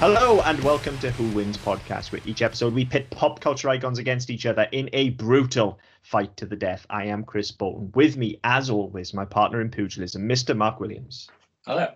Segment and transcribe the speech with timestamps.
[0.00, 3.98] Hello and welcome to Who Wins podcast, where each episode we pit pop culture icons
[3.98, 6.86] against each other in a brutal fight to the death.
[6.88, 7.90] I am Chris Bolton.
[7.96, 10.56] With me, as always, my partner in pugilism, Mr.
[10.56, 11.28] Mark Williams.
[11.66, 11.88] Hello.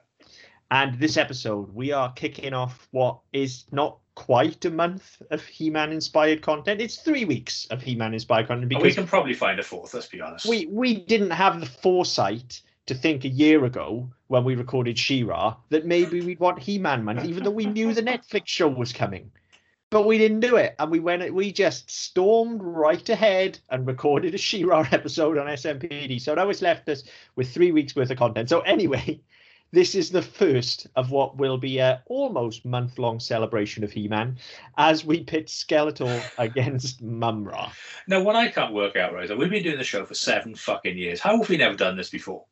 [0.72, 5.92] And this episode, we are kicking off what is not quite a month of He-Man
[5.92, 6.80] inspired content.
[6.80, 9.94] It's three weeks of He-Man inspired content because we can probably find a fourth.
[9.94, 10.46] Let's be honest.
[10.46, 15.56] We we didn't have the foresight to think a year ago when we recorded She-Ra
[15.68, 19.30] that maybe we'd want He-Man month, even though we knew the Netflix show was coming.
[19.90, 21.34] But we didn't do it, and we went.
[21.34, 26.20] We just stormed right ahead and recorded a She-Ra episode on SMPD.
[26.20, 27.04] So that was left us
[27.36, 28.48] with three weeks worth of content.
[28.48, 29.20] So anyway,
[29.70, 34.38] this is the first of what will be a almost month-long celebration of He-Man
[34.78, 37.70] as we pit Skeletor against Mumm-Ra.
[38.08, 40.96] Now, what I can't work out, Rosa, we've been doing the show for seven fucking
[40.96, 41.20] years.
[41.20, 42.46] How have we never done this before?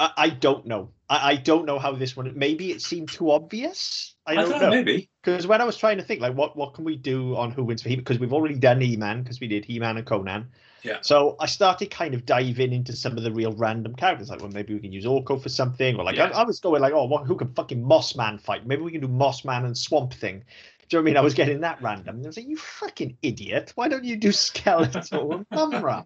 [0.00, 0.90] I, I don't know.
[1.10, 2.32] I, I, don't know how this one.
[2.34, 4.14] Maybe it seemed too obvious.
[4.26, 4.70] I don't, I know.
[4.70, 7.50] Maybe because when I was trying to think, like, what what can we do on
[7.50, 7.96] Who Wins for He?
[7.96, 10.48] Because we've already done He Man because we did He Man and Conan.
[10.82, 10.98] Yeah.
[11.02, 14.30] So I started kind of diving into some of the real random characters.
[14.30, 16.30] Like, well, maybe we can use Orko for something, or like yeah.
[16.30, 18.66] I, I, was going like, oh, well, who can fucking Moss Man fight?
[18.66, 20.42] Maybe we can do Moss Man and Swamp Thing.
[20.88, 21.16] Do you know what I mean?
[21.18, 22.16] I was getting that random.
[22.16, 23.72] And I was like, you fucking idiot!
[23.74, 26.04] Why don't you do Skeletor and Mumm-Ra?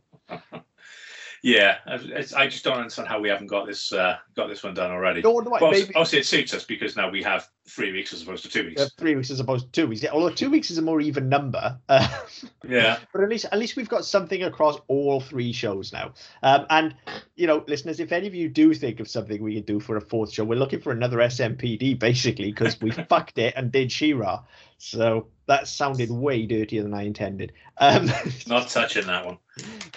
[1.44, 4.90] Yeah, I just don't understand how we haven't got this uh, got this one done
[4.90, 5.20] already.
[5.20, 8.44] No, no, obviously, obviously, it suits us because now we have three weeks as opposed
[8.44, 8.90] to two weeks.
[8.98, 10.02] three weeks as opposed to two weeks.
[10.02, 11.78] Yeah, although two weeks is a more even number.
[11.88, 12.06] Uh,
[12.68, 16.12] yeah, but at least at least we've got something across all three shows now.
[16.42, 16.94] Um, and
[17.36, 19.96] you know, listeners, if any of you do think of something we can do for
[19.96, 23.90] a fourth show, we're looking for another SMPD basically because we fucked it and did
[23.90, 24.42] She-Ra.
[24.78, 27.52] So that sounded way dirtier than I intended.
[27.78, 28.10] Um,
[28.46, 29.38] Not touching that one.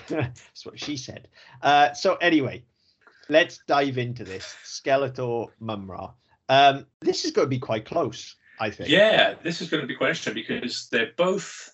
[0.08, 1.28] That's what she said.
[1.62, 2.64] Uh, so anyway,
[3.28, 6.12] let's dive into this Skeletor Mumm-Ra.
[6.50, 8.90] Um, this is going to be quite close, I think.
[8.90, 11.74] Yeah, this is going to be quite interesting because they're both.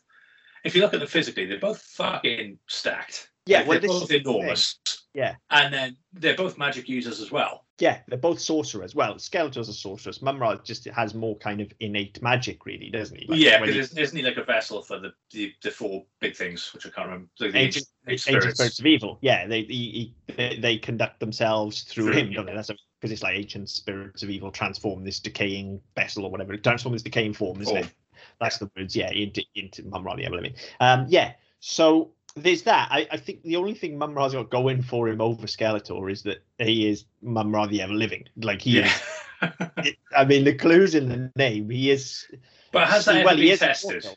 [0.63, 3.29] If you look at them physically, they're both fucking stacked.
[3.45, 4.79] Yeah, like, well, they're both enormous.
[5.13, 7.66] Yeah, and then they're both magic users as well.
[7.79, 8.95] Yeah, they're both sorcerers.
[8.95, 10.22] Well, Skeletor's a sorceress.
[10.22, 13.25] Mumm-Ra just has more kind of innate magic, really, doesn't he?
[13.28, 14.01] Like, yeah, because he...
[14.01, 17.07] isn't he like a vessel for the, the, the four big things, which I can't
[17.07, 17.29] remember.
[17.39, 18.28] the ancient, ancient, spirits.
[18.28, 18.79] ancient, spirits.
[18.79, 19.17] of evil.
[19.22, 22.35] Yeah, they he, he, they, conduct themselves through, through him, yeah.
[22.38, 22.56] don't they?
[22.56, 22.69] That's
[23.03, 27.01] because it's like ancient spirits of evil transform this decaying vessel or whatever, transform this
[27.01, 27.83] decaying form, isn't form.
[27.83, 27.93] it?
[28.39, 28.95] That's the words.
[28.95, 30.39] Yeah, into into the Ever
[30.79, 31.33] Um, yeah.
[31.59, 32.87] So there's that.
[32.89, 36.45] I, I think the only thing Mumm-Ra's got going for him over Skeletor is that
[36.59, 38.23] he is Mumm-Ra the ever living.
[38.37, 38.85] Like he yeah.
[38.85, 39.01] is.
[39.79, 41.69] it, I mean, the clues in the name.
[41.69, 42.25] He is.
[42.71, 44.07] But has that well, been tested?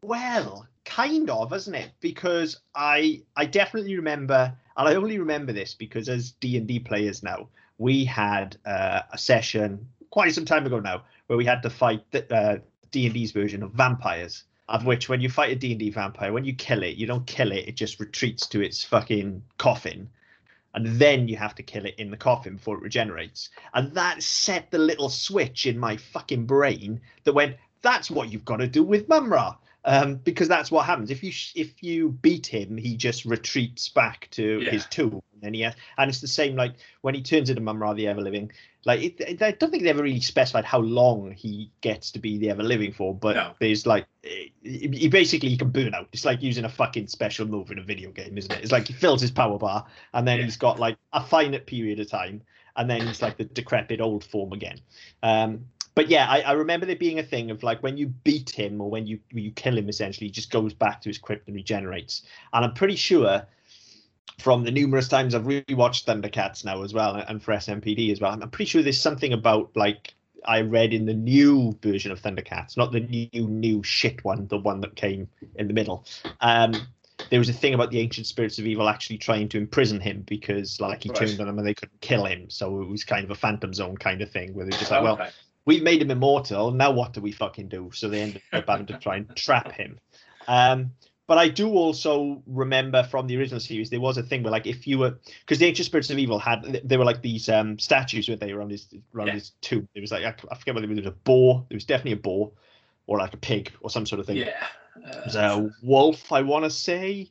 [0.00, 1.90] Well, kind of, hasn't it?
[1.98, 6.78] Because I I definitely remember, and I only remember this because as D and D
[6.78, 11.62] players now, we had uh, a session quite some time ago now where we had
[11.62, 12.58] to fight the uh,
[12.90, 16.44] D and D's version of vampires of which when you fight a D&D vampire, when
[16.44, 20.08] you kill it, you don't kill it, it just retreats to its fucking coffin.
[20.74, 23.50] And then you have to kill it in the coffin before it regenerates.
[23.74, 28.46] And that set the little switch in my fucking brain that went, that's what you've
[28.46, 29.56] got to do with Mumm-Ra.
[29.84, 34.28] Um, because that's what happens if you if you beat him, he just retreats back
[34.32, 34.70] to yeah.
[34.70, 37.60] his tomb, and then he has, and it's the same like when he turns into
[37.60, 38.52] Mumm-Ra the Ever Living.
[38.84, 42.20] Like it, it, I don't think they ever really specified how long he gets to
[42.20, 43.52] be the ever living for, but no.
[43.60, 46.08] there's like he basically he can burn out.
[46.12, 48.62] It's like using a fucking special move in a video game, isn't it?
[48.62, 50.44] It's like he fills his power bar and then yeah.
[50.44, 52.42] he's got like a finite period of time,
[52.76, 54.78] and then he's like the decrepit old form again.
[55.22, 58.50] Um, but yeah, I, I, remember there being a thing of like when you beat
[58.50, 61.18] him or when you when you kill him, essentially, he just goes back to his
[61.18, 62.22] crypt and regenerates.
[62.52, 63.46] And I'm pretty sure
[64.38, 68.32] from the numerous times I've rewatched Thundercats now as well, and for SMPD as well.
[68.32, 70.14] I'm pretty sure there's something about like
[70.44, 74.58] I read in the new version of Thundercats, not the new new shit one, the
[74.58, 76.06] one that came in the middle.
[76.40, 76.74] Um,
[77.30, 80.22] there was a thing about the ancient spirits of evil actually trying to imprison him
[80.26, 81.18] because like he right.
[81.18, 83.74] turned on them and they couldn't kill him, so it was kind of a phantom
[83.74, 85.28] zone kind of thing where they're just like, oh, well,
[85.64, 87.90] we've made him immortal, now what do we fucking do?
[87.94, 89.98] So they ended up having to try and trap him.
[90.48, 90.92] Um,
[91.26, 94.66] but I do also remember from the original series there was a thing where like
[94.66, 97.78] if you were because the ancient spirits of evil had they were like these um
[97.78, 99.34] statues where they were on his around yeah.
[99.34, 99.88] his tomb.
[99.94, 101.64] It was like I, I forget whether it was a boar.
[101.70, 102.52] It was definitely a boar
[103.06, 104.38] or like a pig or some sort of thing.
[104.38, 104.66] Yeah,
[104.96, 106.32] uh, it was a wolf.
[106.32, 107.30] I want to say.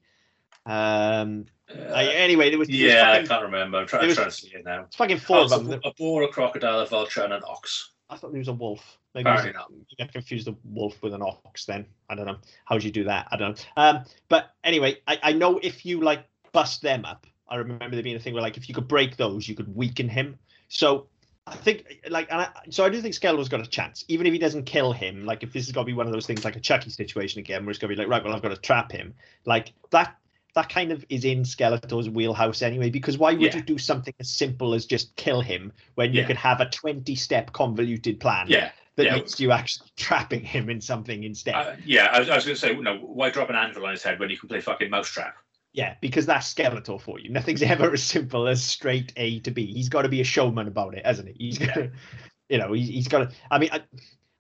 [0.66, 1.45] Um.
[1.69, 2.69] Uh, I, anyway, there was.
[2.69, 3.78] Yeah, fucking, I can't remember.
[3.78, 4.81] I'm trying, was, trying to see it now.
[4.81, 5.72] It's fucking four oh, of them.
[5.72, 7.92] A, a boar, a crocodile, a vulture, and an ox.
[8.11, 8.97] I thought he was a wolf.
[9.15, 9.45] Maybe not.
[9.71, 11.65] You get confused the wolf with an ox.
[11.65, 12.37] Then I don't know.
[12.65, 13.27] How would you do that?
[13.31, 13.81] I don't know.
[13.81, 18.03] Um, but anyway, I, I know if you like bust them up, I remember there
[18.03, 20.37] being a thing where like if you could break those, you could weaken him.
[20.67, 21.07] So
[21.47, 24.33] I think like and I, so I do think Skeletor's got a chance, even if
[24.33, 25.25] he doesn't kill him.
[25.25, 27.65] Like if this is gonna be one of those things like a Chucky situation again,
[27.65, 29.13] where it's gonna be like right, well I've got to trap him.
[29.45, 30.17] Like that
[30.53, 32.89] that kind of is in Skeletor's wheelhouse anyway.
[32.89, 33.56] Because why would Yeah.
[33.57, 37.15] you do something as simple as just kill him when you could have a twenty
[37.15, 39.15] step convoluted plan Yeah, that yeah.
[39.15, 41.56] makes you actually trapping him in something instead?
[41.56, 42.09] uh, yeah.
[42.12, 44.30] I was, was going to say, no, why drop an anvil on his head when
[44.30, 45.36] you can play fucking mousetrap?
[45.74, 47.30] Yeah, because that's Skeletor for you.
[47.30, 49.71] Nothing's ever as simple as straight A to B.
[49.74, 51.45] He's got to be a showman about it, hasn't he?
[51.45, 51.92] He's got to,
[52.50, 53.36] you know, he's, he's got to.
[53.50, 53.81] I mean, I,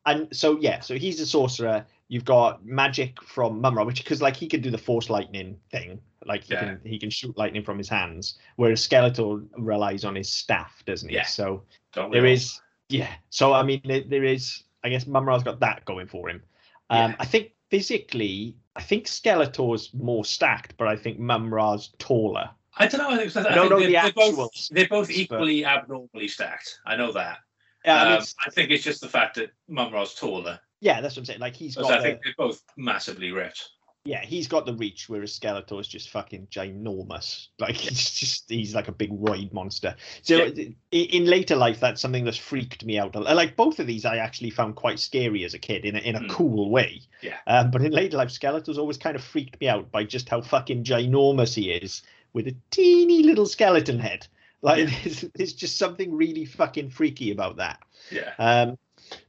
[0.05, 1.85] and so yeah, so he's a sorcerer.
[2.11, 5.97] You've got magic from Mumm-Ra, which because like he can do the Force lightning thing,
[6.25, 6.59] like he Yeah.
[6.59, 11.07] can he can shoot lightning from his hands, whereas Skeletor relies on his staff, doesn't
[11.07, 11.15] he?
[11.15, 11.23] Yeah.
[11.23, 11.63] So
[11.93, 12.25] there all?
[12.25, 12.59] is,
[12.89, 13.07] yeah.
[13.29, 14.63] So I mean, there, there is.
[14.83, 16.43] I guess Mumm-Ra's got that going for him.
[16.89, 17.15] Um, Yeah.
[17.21, 22.49] I think physically, I think Skeletor's more stacked, but I think Mumm-Ra's taller.
[22.75, 23.09] I don't know.
[23.11, 26.81] I think, I think know they're, the they're both they're both but- equally abnormally stacked.
[26.85, 27.37] I know that.
[27.85, 30.59] Yeah, I mean, Um, I think it's just the fact that Mumm-Ra's taller.
[30.81, 31.39] Yeah, that's what I'm saying.
[31.39, 33.69] Like he's got I the, think they're both massively ripped.
[34.03, 37.47] yeah, he's got the reach, whereas Skeletor's just fucking ginormous.
[37.59, 39.95] Like he's just he's like a big roid monster.
[40.23, 43.15] So i- in later life, that's something that's freaked me out.
[43.15, 46.15] Like both of these, I actually found quite scary as a kid in a, in
[46.15, 46.29] a Mm.
[46.31, 47.01] cool way.
[47.21, 47.37] Yeah.
[47.47, 50.41] Um, but in later life, Skeletor's always kind of freaked me out by just how
[50.41, 52.01] fucking ginormous he is
[52.33, 54.25] with a teeny little skeleton head.
[54.63, 54.95] Like Yeah.
[55.03, 57.79] there's, there's just something really fucking freaky about that.
[58.09, 58.31] Yeah.
[58.39, 58.77] Um,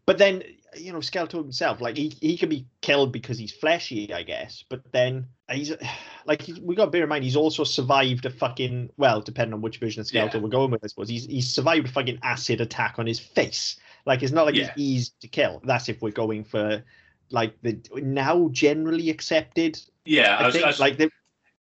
[0.06, 0.43] but then
[0.76, 4.64] you know Skeletor himself, like he, he can be killed because he's fleshy, I guess.
[4.69, 5.72] But then he's
[6.26, 9.54] like he's, we got to bear in mind he's also survived a fucking well, depending
[9.54, 10.40] on which version of Skeletor Yeah.
[10.40, 13.76] we're going with, I suppose he's he's survived a fucking acid attack on his face.
[14.06, 14.72] Like it's not like Yeah.
[14.74, 15.60] he's easy to kill.
[15.64, 16.82] That's if we're going for
[17.30, 19.80] like the now generally accepted.
[20.04, 20.36] Yeah.
[20.36, 21.10] I was, think I was, like the,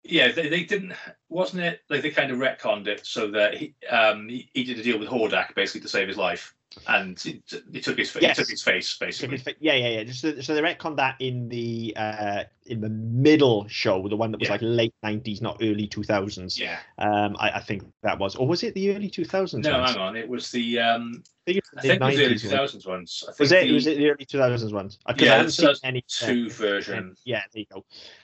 [0.03, 0.93] yeah, they, they didn't,
[1.29, 1.81] wasn't it?
[1.89, 4.97] Like they kind of retconned it so that he, um, he, he did a deal
[4.97, 6.55] with Hordak basically to save his life,
[6.87, 7.41] and he,
[7.81, 8.21] took his face.
[8.21, 8.37] Yes.
[8.37, 9.41] Took his face basically.
[9.59, 10.11] Yeah, yeah, yeah.
[10.11, 14.39] So, so they retconned that in the uh in the middle show, the one that
[14.39, 14.53] was Yeah.
[14.53, 16.59] like late nineties, not early two thousands.
[16.59, 16.79] Yeah.
[16.97, 19.65] Um, I, I think that was, or was it the early two thousands?
[19.65, 20.15] No, hang on.
[20.15, 22.89] It was the um, I think I it think it was the early 90s two
[22.89, 22.99] one.
[22.99, 23.23] ones.
[23.27, 23.63] I think Was it?
[23.67, 24.99] the Was it the early two thousands ones?
[25.05, 26.05] Because Yeah, I haven't seen any.
[26.07, 27.15] two version?
[27.25, 27.77] Yeah, there you go.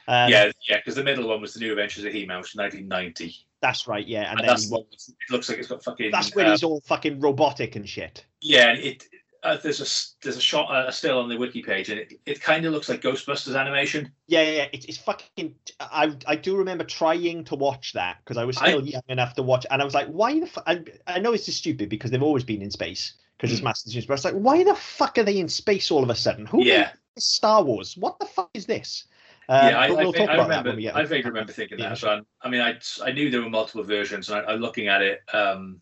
[0.07, 2.55] Um, yeah, yeah, because the middle one was the New Adventures of He-Man, which was
[2.55, 4.05] 1990, that's right.
[4.05, 6.11] Yeah, and, and, then that's he, it looks like it's got fucking.
[6.11, 8.25] that's when uh, he's all fucking robotic and shit.
[8.41, 9.03] Yeah, and it.
[9.43, 9.87] Uh, there's a
[10.23, 12.89] there's a shot uh, still on the wiki page, and it, it kind of looks
[12.89, 14.11] like Ghostbusters animation.
[14.25, 14.65] Yeah, yeah, yeah.
[14.73, 15.53] It's, it's fucking.
[15.79, 19.35] I I do remember trying to watch that because I was I- still young enough
[19.35, 20.63] to watch, and I was like, why the fuck?
[20.67, 23.65] I, I know it's just stupid because they've always been in space because it's Mm.
[23.65, 24.07] Masters of the Universe.
[24.07, 26.47] But it's like, why the fuck are they in space all of a sudden?
[26.47, 27.95] Who Yeah, Star Wars?
[27.95, 29.05] What the fuck is this?
[29.49, 30.69] Um, yeah, I, we'll think- I that remember.
[30.71, 30.95] when we get.
[30.95, 31.89] I vaguely remember thinking Yeah.
[31.89, 31.97] that.
[31.99, 34.87] So I'm, I mean, I I knew there were multiple versions, and I, I'm looking
[34.87, 35.81] at it, um,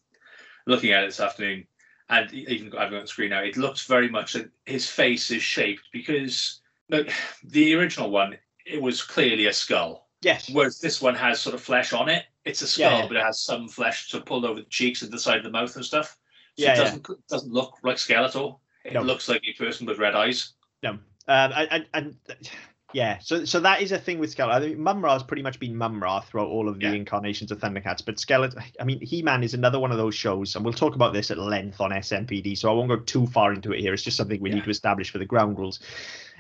[0.68, 1.66] looking at it this afternoon,
[2.10, 3.42] and even I've got the screen now.
[3.42, 7.08] It looks very much like his face is shaped because look,
[7.44, 10.50] the original one it was clearly a skull, Yes.
[10.52, 12.26] whereas this one has sort of flesh on it.
[12.46, 13.08] It's a skull, Yeah, yeah.
[13.08, 15.44] but it has some flesh sort of pulled over the cheeks and the side of
[15.44, 16.18] the mouth and stuff.
[16.58, 18.62] So Yeah, it doesn't doesn't look like skeletal.
[18.84, 19.02] It No.
[19.02, 20.54] looks like a person with red eyes.
[20.84, 22.16] Um, and, and, and
[22.94, 24.52] yeah, so so that is a thing with Skeletor.
[24.52, 26.94] I think Mumm-Ra's pretty much been Mumm-Ra throughout all of the Yeah.
[26.94, 30.56] incarnations of Thundercats, but Skeletor, I mean, He Man is another one of those shows,
[30.56, 33.54] and we'll talk about this at length on SMPD, so I won't go too far
[33.54, 33.94] into it here.
[33.94, 34.56] It's just something we Yeah.
[34.56, 35.80] need to establish for the ground rules.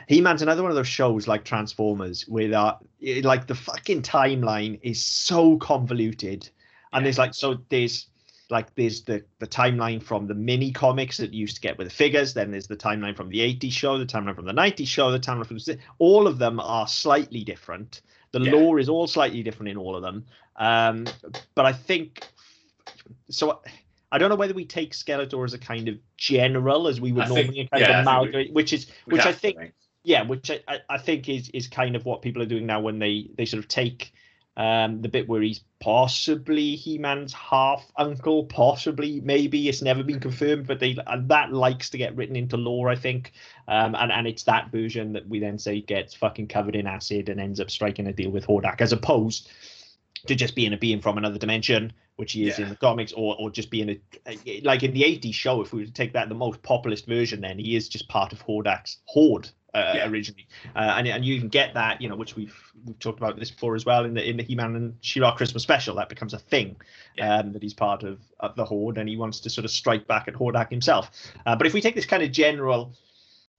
[0.08, 4.04] He Man's another one of those shows like Transformers, where uh, it- like the fucking
[4.04, 6.48] timeline is so convoluted,
[6.94, 7.06] and Yeah.
[7.06, 8.08] there's like so there's
[8.50, 11.88] like there's the the timeline from the mini comics that you used to get with
[11.88, 14.88] the figures then there's the timeline from the 80s show the timeline from the 90s
[14.88, 18.02] show the timeline from the, all of them are slightly different.
[18.32, 18.52] The Yeah.
[18.52, 20.26] lore is all slightly different in all of them.
[20.58, 21.06] Um
[21.56, 22.26] but i think
[23.30, 23.62] so
[24.12, 27.24] i don't know whether we take skeletor as a kind of general as we would
[27.26, 29.58] I think- normally kind yeah, of think amalgamate which is which i think
[30.04, 32.80] yeah which I, I- I think is is kind of what people are doing now
[32.80, 34.14] when they they sort of take
[34.58, 40.66] um the bit where he's possibly he-man's half uncle possibly maybe it's never been confirmed
[40.66, 43.34] but they and that likes to get written into lore i think
[43.68, 47.28] um and and it's that version that we then say gets fucking covered in acid
[47.30, 49.50] and ends up striking a deal with hordak as opposed
[50.26, 52.64] to just being a being from another dimension which he is Yeah.
[52.66, 55.82] in the comics or or just being a like in the 80s show if we
[55.82, 59.00] were to take that the most populist version then he is just part of hordak's
[59.06, 60.08] horde uh, Yeah.
[60.10, 62.56] originally uh, and, and you even get that you know which we've
[62.86, 65.64] we've talked about this before as well in the in the he-man and she-ra christmas
[65.64, 66.76] special that becomes a thing
[67.18, 67.36] Yeah.
[67.40, 70.08] um, that he's part of, of the horde and he wants to sort of strike
[70.08, 71.12] back at hordak himself
[71.46, 72.94] uh, but if we take this kind of general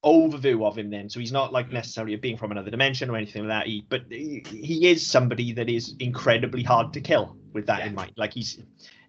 [0.04, 3.16] overview of him then so he's not like necessarily a being from another dimension or
[3.16, 7.36] anything like that he, but he, he is somebody that is incredibly hard to kill
[7.54, 7.86] with that Yeah.
[7.86, 8.58] in mind like he's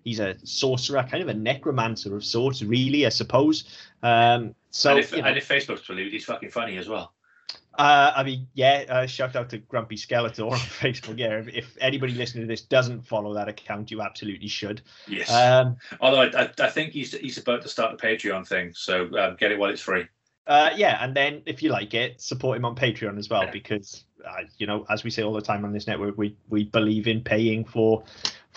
[0.08, 3.66] he's a sorcerer, kind of a necromancer of sorts, really, I suppose.
[4.02, 7.14] Um, so and if, you know, and if Facebook's believed, he's fucking funny as well.
[7.78, 11.18] uh, I mean, yeah, uh, shout out to Grumpy Skeletor on Facebook.
[11.20, 14.82] Yeah, if, if anybody listening to this doesn't follow that account, you absolutely should.
[15.08, 15.32] Yes.
[15.32, 19.06] Um, Although I, I, I think he's he's about to start the Patreon thing, so
[19.18, 20.06] um, get it while it's free.
[20.48, 23.52] uh, yeah, and then if you like it, support him on Patreon as well Yeah.
[23.52, 26.64] because, uh, you know, as we say all the time on this network, we we
[26.64, 28.04] believe in paying for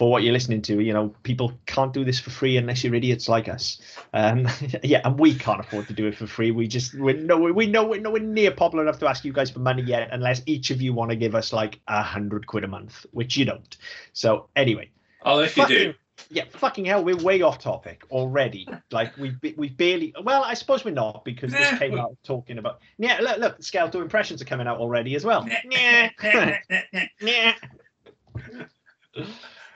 [0.00, 0.80] for what you're listening to.
[0.80, 3.82] You know, people can't do this for free unless you're idiots like us.
[4.14, 4.48] Um,
[4.82, 6.52] yeah, and we can't afford to do it for free.
[6.52, 9.50] We just we're no we know we're nowhere near popular enough to ask you guys
[9.50, 12.64] for money yet, unless each of you want to give us like a hundred quid
[12.64, 13.76] a month, which you don't.
[14.14, 14.88] So anyway.
[15.26, 15.94] Oh, if you do,
[16.30, 18.66] Yeah, fucking hell, we're way off topic already.
[18.90, 20.14] Like we we barely.
[20.24, 22.80] Well, I suppose we're not because this came out talking about.
[22.96, 25.46] Yeah, look, look, Skeletor impressions are coming out already as well.
[25.68, 26.08] Yeah,
[27.20, 27.54] yeah.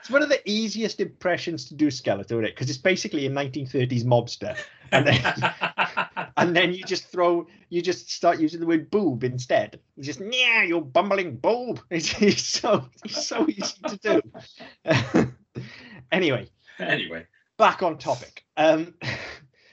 [0.05, 2.53] It's one of the easiest impressions to do Skeletor, it?
[2.53, 4.55] Because it's basically a 1930s mobster,
[4.91, 9.79] and then and then you just throw, you just start using the word boob instead.
[9.97, 11.81] You just yeah, you bumbling boob.
[11.89, 14.21] It's, it's so it's so easy to
[14.85, 15.33] do.
[16.11, 17.25] anyway, anyway,
[17.57, 18.45] back on topic.
[18.57, 18.93] Um,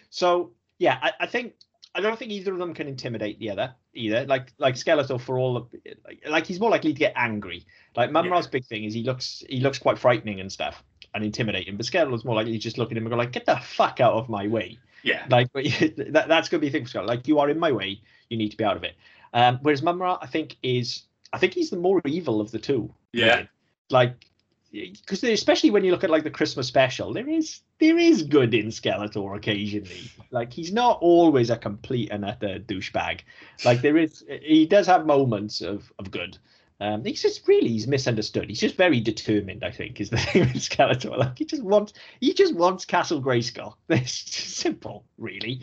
[0.09, 1.57] so yeah, I, I think
[1.95, 4.25] I don't think either of them can intimidate the other either.
[4.27, 5.75] Like like Skeletor for all of
[6.07, 7.67] like, like he's more likely to get angry.
[7.97, 10.83] Like Mumm-Ra's big thing is he looks he looks quite frightening and stuff
[11.15, 13.47] and intimidating, but Skeletor's more likely to just look at him and go like, "Get
[13.47, 16.87] the fuck out of my way." yeah, Like that, that's going to be a thing
[16.87, 17.07] for Skeletor.
[17.07, 18.95] Like you are in my way, you need to be out of it.
[19.35, 22.93] Um, whereas Mumm-Ra, I think is I think he's the more evil of the two.
[23.13, 23.35] Yeah.
[23.35, 23.49] really.
[23.91, 24.27] Like
[24.73, 28.55] because especially when you look at like the Christmas special, there is there is good
[28.55, 30.11] in Skeletor occasionally.
[30.31, 33.21] Like he's not always a complete and utter douchebag.
[33.65, 36.39] Like there is, he does have moments of of good.
[36.81, 38.49] Um, he's just really he's misunderstood.
[38.49, 39.63] He's just very determined.
[39.63, 41.17] I think is the thing with Skeletor.
[41.19, 43.75] Like he just wants he just wants Castle Grayskull.
[43.91, 45.61] It's simple, really.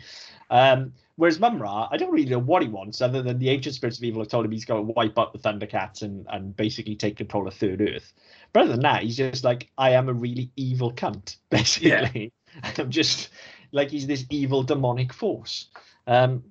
[0.50, 3.98] Um, whereas Mumm-Ra, I don't really know what he wants, other than the ancient spirits
[3.98, 6.96] of evil have told him he's going to wipe out the Thundercats and and basically
[6.96, 8.14] take control of Third Earth.
[8.54, 12.32] But other than that, he's just like, I am a really evil cunt, basically.
[12.78, 13.28] I'm just
[13.70, 15.66] like he's this evil demonic force.
[16.06, 16.42] Um,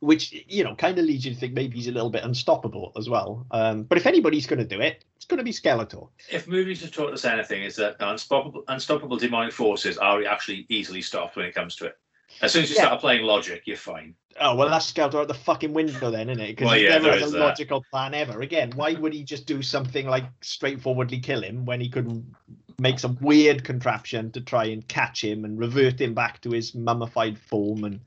[0.00, 2.92] which you know kind of leads you to think maybe he's a little bit unstoppable
[2.96, 3.46] as well.
[3.50, 6.08] Um, but if anybody's going to do it, it's going to be Skeletor.
[6.30, 11.02] if movies have taught us anything, is that unstoppable, unstoppable demonic forces are actually easily
[11.02, 11.98] stopped when it comes to it.
[12.42, 12.86] As soon as you Yeah.
[12.86, 14.14] start playing logic, you're fine.
[14.40, 16.48] Oh well, that's Skeletor at the fucking window then, isn't it?
[16.56, 17.44] Because Well, he yeah, never has is a that.
[17.44, 18.40] logical plan ever.
[18.40, 22.24] Again, why would he just do something like straightforwardly kill him when he could
[22.78, 26.74] make some weird contraption to try and catch him and revert him back to his
[26.74, 27.84] mummified form?
[27.84, 28.00] And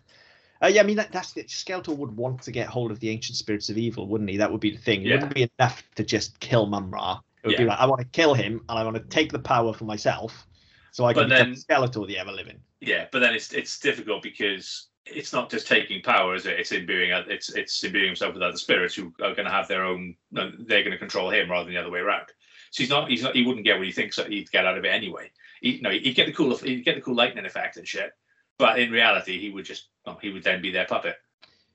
[0.64, 1.50] uh, yeah, I mean that, that's it.
[1.50, 4.38] Skeletor would want to get hold of the ancient spirits of evil, wouldn't he?
[4.38, 5.02] That would be the thing.
[5.02, 5.16] It Yeah.
[5.16, 7.20] wouldn't be enough to just kill Mumm-Ra.
[7.44, 9.40] It would be like I want to kill him and I want to take the
[9.40, 10.48] power for myself,
[10.92, 11.56] so I But can become then-
[11.92, 12.60] Skeletor the ever living.
[12.86, 16.60] Yeah, but then it's it's difficult because it's not just taking power, is it?
[16.60, 19.86] It's imbuing it's it's imbuing himself with other spirits who are going to have their
[19.86, 20.16] own.
[20.32, 22.28] They're going to control him rather than the other way around.
[22.72, 24.84] So he's not he's not he wouldn't get what he thinks he'd get out of
[24.84, 25.32] it anyway.
[25.62, 28.12] He, no, he'd get the cool he'd get the cool lightning effect and shit.
[28.58, 31.16] But in reality, he would just well, he would then be their puppet.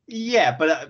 [0.07, 0.87] Yeah, but uh,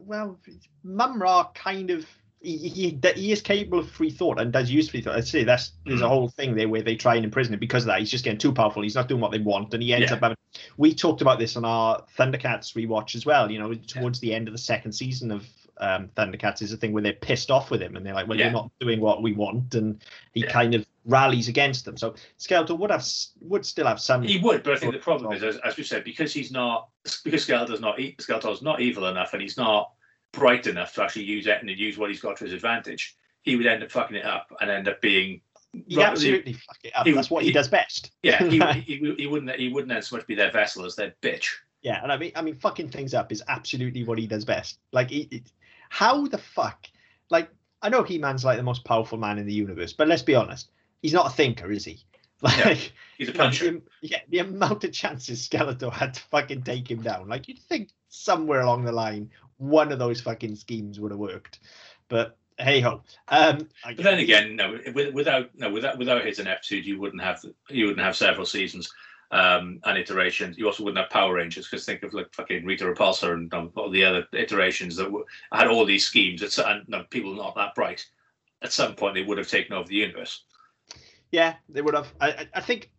[0.00, 0.38] well,
[0.84, 2.06] Mumm-Ra kind of
[2.46, 5.16] he, he he is capable of free thought and does use free thought.
[5.16, 6.08] I'd say that's there's a Mm.
[6.08, 7.98] whole thing there where they try and imprison him because of that.
[7.98, 8.82] He's just getting too powerful.
[8.82, 10.16] He's not doing what they want, and he ends Yeah.
[10.16, 10.36] up having.
[10.76, 13.50] We talked about this on our Thundercats rewatch as well.
[13.50, 15.46] You know, towards the end of the second season of
[15.78, 18.38] um, Thundercats is a thing where they're pissed off with him and they're like, "Well,
[18.38, 18.44] Yeah.
[18.46, 20.50] you're not doing what we want," and he Yeah.
[20.50, 21.98] kind of rallies against them.
[21.98, 23.04] So Skeletor would have
[23.42, 24.22] would still have some.
[24.22, 26.88] He would, but I think the problem is, as, as we said, because he's not
[27.24, 29.92] because Skeletor's not Skeletor's not evil enough, and he's not
[30.36, 33.16] bright enough to actually use it and use what he's got to his advantage.
[33.42, 35.40] He would end up fucking it up and end up being
[35.86, 37.06] he Right, absolutely fuck it up.
[37.06, 38.12] he- That's what he, he- does best.
[38.22, 38.42] yeah.
[38.42, 38.58] He,
[38.98, 41.48] he, he wouldn't he wouldn't so much be their vessel as their bitch.
[41.82, 44.78] Yeah, and I mean, I mean, fucking things up is absolutely what he does best.
[44.92, 45.44] Like, he, he-
[45.88, 46.86] how the fuck?
[47.30, 47.48] Like,
[47.82, 50.70] I know He-Man's like the most powerful man in the universe, but let's be honest,
[51.02, 52.00] he's not a thinker, is he?
[52.42, 53.70] Like, He's a puncher.
[53.70, 57.28] the, yeah, the amount of chances Skeletor had to fucking take him down.
[57.28, 61.60] Like, you'd think somewhere along the line, one of those fucking schemes would have worked.
[62.08, 63.02] But hey ho.
[63.28, 64.78] Um, But then again, no,
[65.12, 68.92] without no, without without his ineptitude, you wouldn't have you wouldn't have several seasons
[69.30, 70.56] um, and iterations.
[70.56, 73.72] You also wouldn't have Power Rangers because think of like fucking Rita Repulsa and um,
[73.76, 76.42] all the other iterations that were, had all these schemes.
[76.42, 78.06] It's, and no, people not that bright.
[78.62, 80.44] At some point, they would have taken over the universe.
[81.32, 82.12] Yeah, they would have.
[82.20, 82.90] I- I think,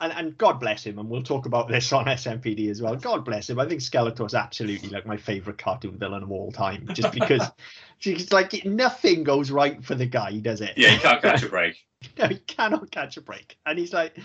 [0.00, 2.96] and, and God bless him, and we'll talk about this on SMPD as well.
[2.96, 3.58] God bless him.
[3.58, 7.42] I think Skeletor's absolutely like my favorite cartoon villain of all time, just because,
[7.98, 10.74] just like nothing goes right for the guy, does it?
[10.76, 11.82] Yeah, he can't catch a break.
[12.18, 14.18] no, he cannot catch a break, and he's like,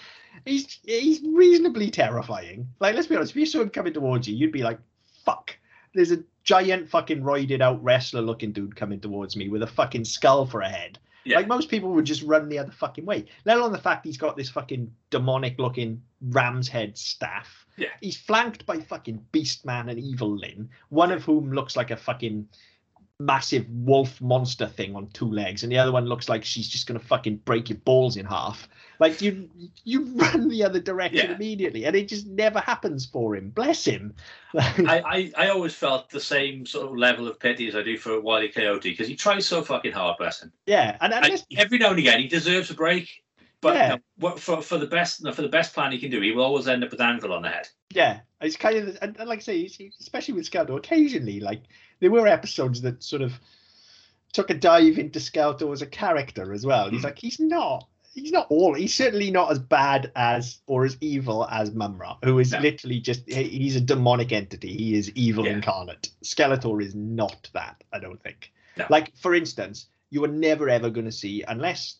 [0.45, 2.67] he's he's reasonably terrifying.
[2.79, 4.79] Like, let's be honest, if you saw him coming towards you, you'd be like,
[5.25, 5.57] "Fuck!"
[5.93, 10.05] There's a giant fucking roided out wrestler looking dude coming towards me with a fucking
[10.05, 10.99] skull for a head.
[11.23, 11.37] Yeah.
[11.37, 13.25] Like most people would just run the other fucking way.
[13.45, 17.65] Let alone the fact he's got this fucking demonic looking ram's head staff.
[17.77, 17.89] Yeah.
[18.01, 22.47] He's flanked by fucking Beastman and Evil Lyn, one of whom looks like a fucking
[23.25, 26.87] massive wolf monster thing on two legs, and the other one looks like she's just
[26.87, 28.67] gonna fucking break your balls in half.
[28.99, 29.49] Like you,
[29.83, 31.35] you run the other direction Yeah.
[31.35, 33.49] immediately, and it just never happens for him.
[33.49, 34.13] Bless him.
[34.57, 37.97] I, I, I always felt the same sort of level of pity as I do
[37.97, 38.49] for Wile E.
[38.49, 40.51] Coyote because he tries so fucking hard, bless him.
[40.65, 43.09] yeah, and, and every now and again, he deserves a break.
[43.61, 43.97] But Yeah.
[44.17, 46.67] what- for for the best for the best plan he can do, he will always
[46.67, 47.67] end up with anvil on the head.
[47.93, 51.61] Yeah, it's kind of, and, like I say, especially with Skeletor, occasionally, like
[52.01, 53.39] there were episodes that sort of
[54.33, 56.89] took a dive into Skeletor as a character as well.
[56.89, 57.05] He's Mm.
[57.05, 61.47] like, he's not, he's not all, he's certainly not as bad as or as evil
[61.49, 62.59] as Mumm-Ra, who is No.
[62.59, 64.75] literally just he's a demonic entity.
[64.75, 65.53] He is evil Yeah.
[65.53, 66.09] incarnate.
[66.23, 68.51] Skeletor is not that, I don't think.
[68.77, 68.85] No.
[68.89, 71.97] Like, for instance, you are never ever going to see, unless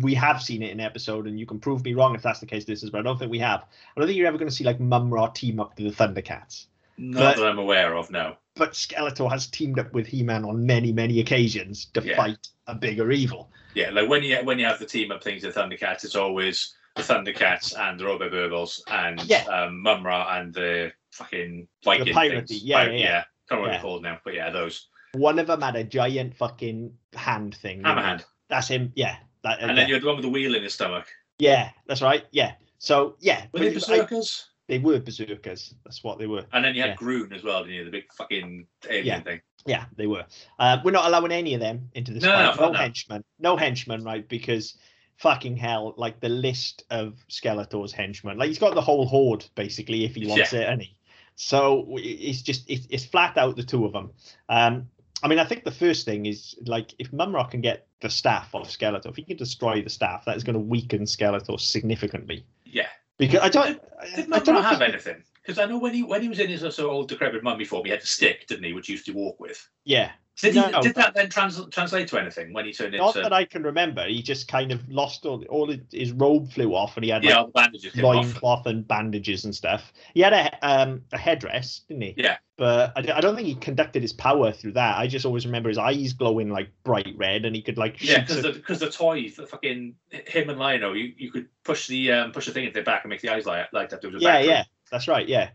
[0.00, 2.46] we have seen it in episode, and you can prove me wrong if that's the
[2.46, 2.64] case.
[2.64, 3.60] This is, but I don't think we have.
[3.62, 6.66] I don't think you're ever going to see like Mumm-Ra team up to the Thundercats.
[6.98, 8.36] Not But- that I'm aware of, no.
[8.56, 12.16] But Skeletor has teamed up with He-Man on many, many occasions to Yeah.
[12.16, 13.50] fight a bigger evil.
[13.74, 16.74] Yeah, like when you when you have the team up things with Thundercats, it's always
[16.94, 19.42] the Thundercats and the Robo Berbils and Yeah.
[19.46, 22.62] um, Mumm-Ra and the fucking Viking piratey, things.
[22.62, 23.24] yeah, Pirate- yeah, yeah.
[23.48, 23.72] Can't remember what Yeah.
[23.72, 27.78] they're called now, but yeah, those One of them had a giant fucking hand thing.
[27.78, 28.02] didn't he?
[28.02, 28.24] Hammerhand.
[28.48, 28.92] That's him.
[28.96, 29.16] Yeah.
[29.42, 31.06] That, And then you had the one with the wheel in his stomach.
[31.38, 32.24] yeah, that's right.
[32.30, 32.52] Yeah.
[32.78, 34.46] So yeah, Were they berserkers?
[34.66, 35.74] They were berserkers.
[35.84, 36.44] That's what they were.
[36.52, 36.96] And then you had Yeah.
[36.96, 37.84] Grune as well, didn't you?
[37.84, 39.20] The big fucking alien Yeah.
[39.20, 39.40] thing.
[39.66, 40.24] Yeah, they were.
[40.58, 42.56] Uh, we're not allowing any of them into this No, fight.
[42.56, 42.78] no, No, no.
[42.78, 43.24] henchmen.
[43.38, 44.26] No henchmen, right?
[44.26, 44.76] Because
[45.16, 48.36] fucking hell, like the list of Skeletor's henchmen.
[48.38, 50.96] Like he's got the whole horde basically if he wants it, and he.
[51.36, 54.12] So it's just it's, it's flat out the two of them.
[54.48, 54.88] Um,
[55.22, 58.54] I mean, I think the first thing is like if Mumm-Ra can get the staff
[58.54, 62.44] off Skeletor, if he can destroy the staff, that is going to weaken Skeletor significantly.
[62.66, 62.88] Yeah.
[63.18, 63.80] Because I don't,
[64.16, 65.22] Did I, I don't have anything?
[65.42, 67.42] Because I know when he when he was in his uh, sort of old decrepit
[67.42, 69.68] mummy form, he had the stick, didn't he, which he used to walk with.
[69.84, 73.20] Yeah, Did, he, did that then trans, translate to anything when he turned not into
[73.20, 74.04] Not that I can remember.
[74.06, 77.44] He just kind of lost all all his- robe flew off, and he had yeah,
[77.44, 79.92] the bandages loincloth and bandages and stuff.
[80.12, 82.14] He had a um a headdress, didn't he?
[82.16, 82.38] Yeah.
[82.56, 84.98] But I don't think he conducted his power through that.
[84.98, 88.20] I just always remember his eyes glowing like bright red, and he could like Yeah,
[88.20, 92.12] because the because the toy, the fucking him and Lion-O, you, you could push the
[92.12, 94.00] um, push the thing into their back and make the eyes light light up.
[94.00, 95.28] There was a yeah, yeah, that's right.
[95.28, 95.50] Yeah.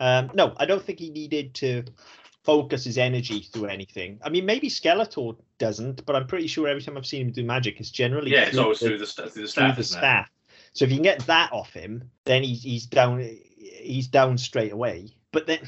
[0.00, 1.84] Um, no, I don't think he needed to
[2.44, 4.18] focus his energy through anything.
[4.22, 7.42] I mean, maybe Skeletor doesn't, but I'm pretty sure every time I've seen him do
[7.44, 8.44] magic, it's generally yeah.
[8.44, 10.30] It's always the- through the st- through the through staff, the staff.
[10.74, 13.20] So if you can get that off him, then he's he's down
[13.58, 15.08] he's down straight away.
[15.32, 15.60] But then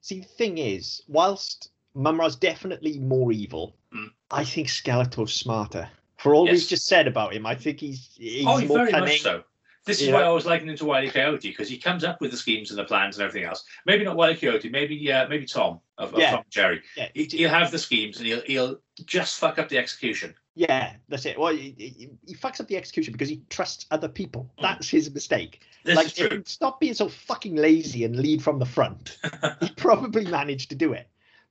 [0.00, 4.10] see the thing is, whilst Mumm-Ra's definitely more evil, Mm.
[4.30, 5.88] I think Skeletor's smarter.
[6.18, 9.18] For all we've just said about him, I think he's he's Oh, more cunning.
[9.18, 9.42] so.
[9.88, 10.20] This is You why?
[10.20, 11.10] I always liken him to Wile E.
[11.10, 13.64] Coyote because he comes up with the schemes and the plans and everything else.
[13.86, 14.36] Maybe not Wile E.
[14.36, 16.32] Coyote, maybe uh, maybe Tom of, of Yeah.
[16.32, 16.82] Tom Jerry.
[16.94, 20.34] Yeah, He, he'll have the schemes and he'll he'll just fuck up the execution.
[20.54, 21.38] yeah, that's it.
[21.38, 24.50] Well, he, he, he fucks up the execution because he trusts other people.
[24.58, 24.62] Mm.
[24.62, 25.62] That's his mistake.
[25.84, 26.42] This like, is true.
[26.44, 29.16] stop being so fucking lazy and lead from the front,
[29.60, 31.08] he probably managed to do it.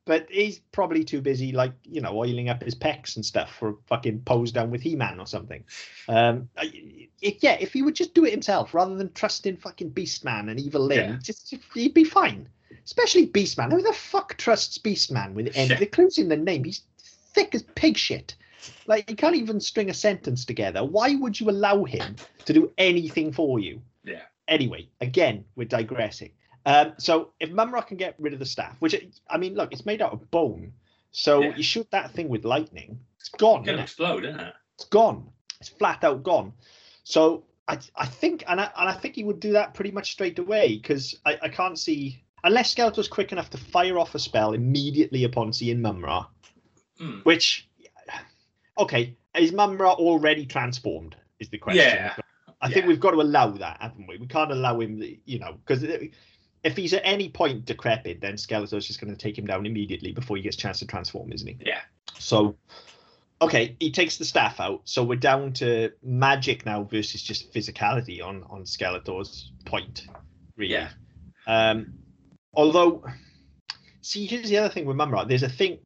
[0.07, 3.75] But he's probably too busy, like you know, oiling up his pecs and stuff for
[3.87, 5.63] fucking pose down with He-Man or something.
[6.07, 6.49] Um,
[7.21, 10.59] it, yeah, if he would just do it himself rather than trusting fucking Beastman and
[10.59, 11.17] Evil Lyn, Yeah.
[11.21, 12.47] just he'd be fine.
[12.85, 13.71] Especially Beastman.
[13.71, 15.67] Who the fuck trusts Beastman with any?
[15.69, 15.79] Shit.
[15.79, 16.63] The clues in the name.
[16.63, 16.83] He's
[17.33, 18.35] thick as pig shit.
[18.85, 20.83] Like he can't even string a sentence together.
[20.83, 22.15] Why would you allow him
[22.45, 23.81] to do anything for you?
[24.03, 24.21] Yeah.
[24.47, 26.31] Anyway, again, we're digressing.
[26.67, 28.93] Um, so if Mumm-Ra can get rid of the staff, which
[29.29, 30.73] I mean, look, it's made out of bone.
[31.11, 31.55] So Yeah.
[31.55, 33.61] you shoot that thing with lightning, it's gone.
[33.61, 34.53] It's gonna explode, isn't it?
[34.75, 35.29] It's gone.
[35.61, 36.51] It's flat out gone.
[37.03, 40.11] So I, I think, and I, and I think he would do that pretty much
[40.11, 44.19] straight away because I, I can't see unless Skeletor's quick enough to fire off a
[44.19, 46.25] spell immediately upon seeing Mumm-Ra,
[46.99, 47.19] Hmm.
[47.23, 47.67] which,
[48.77, 51.15] okay, is Mumm-Ra already transformed?
[51.39, 51.85] Is the question.
[51.85, 52.15] Yeah.
[52.61, 52.87] I think Yeah.
[52.87, 54.17] we've got to allow that, haven't we?
[54.17, 55.83] We can't allow him, you know, because
[56.67, 60.11] if he's at any point decrepit, then Skeletor's just going to take him down immediately
[60.11, 61.57] before he gets a chance to transform, isn't he?
[61.65, 61.79] Yeah.
[62.19, 62.57] So,
[63.41, 64.81] okay, he takes the staff out.
[64.83, 70.07] So we're down to magic now versus just physicality on on Skeletor's point,
[70.57, 70.73] really.
[70.73, 70.89] Yeah.
[71.47, 71.93] Um,
[72.53, 73.05] although,
[74.01, 75.23] see, here's the other thing with Mumm-Ra.
[75.23, 75.79] There's a thing.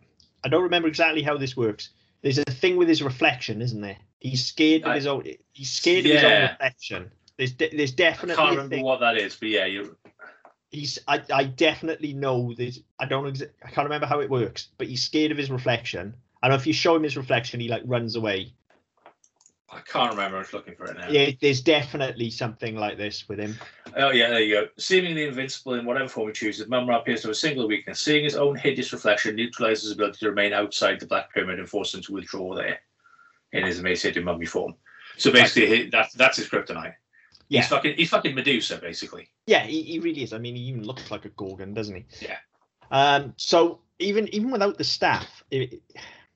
[0.43, 1.89] I don't remember exactly how this works.
[2.23, 3.97] There's a thing with his reflection, isn't there?
[4.19, 5.25] He's scared of I- his own.
[5.53, 7.11] He's scared of his own reflection.
[7.37, 9.95] There's de- there's I definitely can't remember what that is, but yeah, you
[10.71, 12.79] He's I, I definitely know this.
[12.99, 16.15] I don't exa- I can't remember how it works, but he's scared of his reflection.
[16.41, 18.53] And if you show him his reflection, he like runs away.
[19.73, 20.37] I can't remember.
[20.37, 21.09] I was looking for it now.
[21.09, 23.57] Yeah, there's definitely something like this with him.
[23.95, 24.67] Oh yeah, there you go.
[24.77, 28.01] Seemingly invincible in whatever form he chooses, Mumm-Ra appears to have a single weakness.
[28.01, 31.69] Seeing his own hideous reflection neutralizes his ability to remain outside the Black Pyramid and
[31.69, 32.79] force him to withdraw there
[33.53, 34.75] in his emaciated mummy form.
[35.17, 36.95] So basically, that's that's his kryptonite.
[37.51, 37.59] Yeah.
[37.59, 39.27] He's fucking he's fucking Medusa, basically.
[39.45, 40.31] Yeah, he, he really is.
[40.31, 42.05] I mean, he even looks like a Gorgon, doesn't he?
[42.21, 42.37] Yeah.
[42.91, 43.33] Um.
[43.35, 45.81] So even even without the staff, it,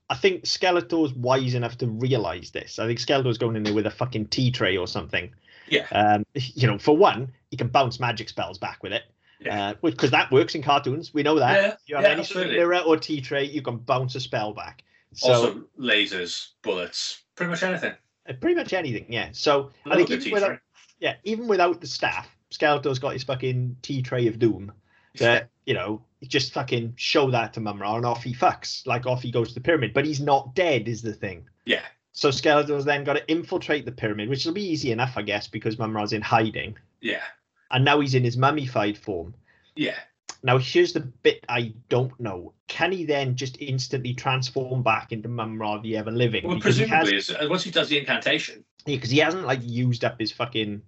[0.10, 2.80] I think Skeletor's wise enough to realize this.
[2.80, 5.32] I think Skeletor's going in there with a fucking tea tray or something.
[5.70, 5.88] Yeah.
[5.92, 6.26] Um.
[6.34, 9.04] You know, for one, he can bounce magic spells back with it.
[9.40, 9.70] Yeah.
[9.70, 11.14] Uh, because that works in cartoons.
[11.14, 11.56] We know that.
[11.56, 12.58] Yeah, you have yeah, any sort of absolutely.
[12.58, 14.84] mirror or tea tray, you can bounce a spell back.
[15.14, 17.94] So also, lasers, bullets, pretty much anything.
[18.28, 19.30] uh, pretty much anything, yeah.
[19.32, 20.60] So I think even without.
[21.00, 24.72] Yeah, even without the staff, Skeletor's got his fucking tea tray of doom.
[25.18, 29.22] That you know, just fucking show that to Mumm-Ra and off he fucks, like off
[29.22, 29.94] he goes to the pyramid.
[29.94, 31.48] But he's not dead, is the thing.
[31.66, 31.84] Yeah.
[32.12, 35.48] So Skeletor's then got to infiltrate the pyramid, which will be easy enough, I guess,
[35.48, 37.24] because Mumm-Ra's in hiding, Yeah.
[37.72, 39.34] and now he's in his mummified form.
[39.76, 39.96] Yeah.
[40.44, 45.30] Now here's the bit I don't know: can he then just instantly transform back into
[45.30, 46.46] Mumm-Ra the Ever Living?
[46.46, 48.66] Well, Because he has- presumably, as- once he does the incantation.
[48.86, 50.82] Because he hasn't like used up his fucking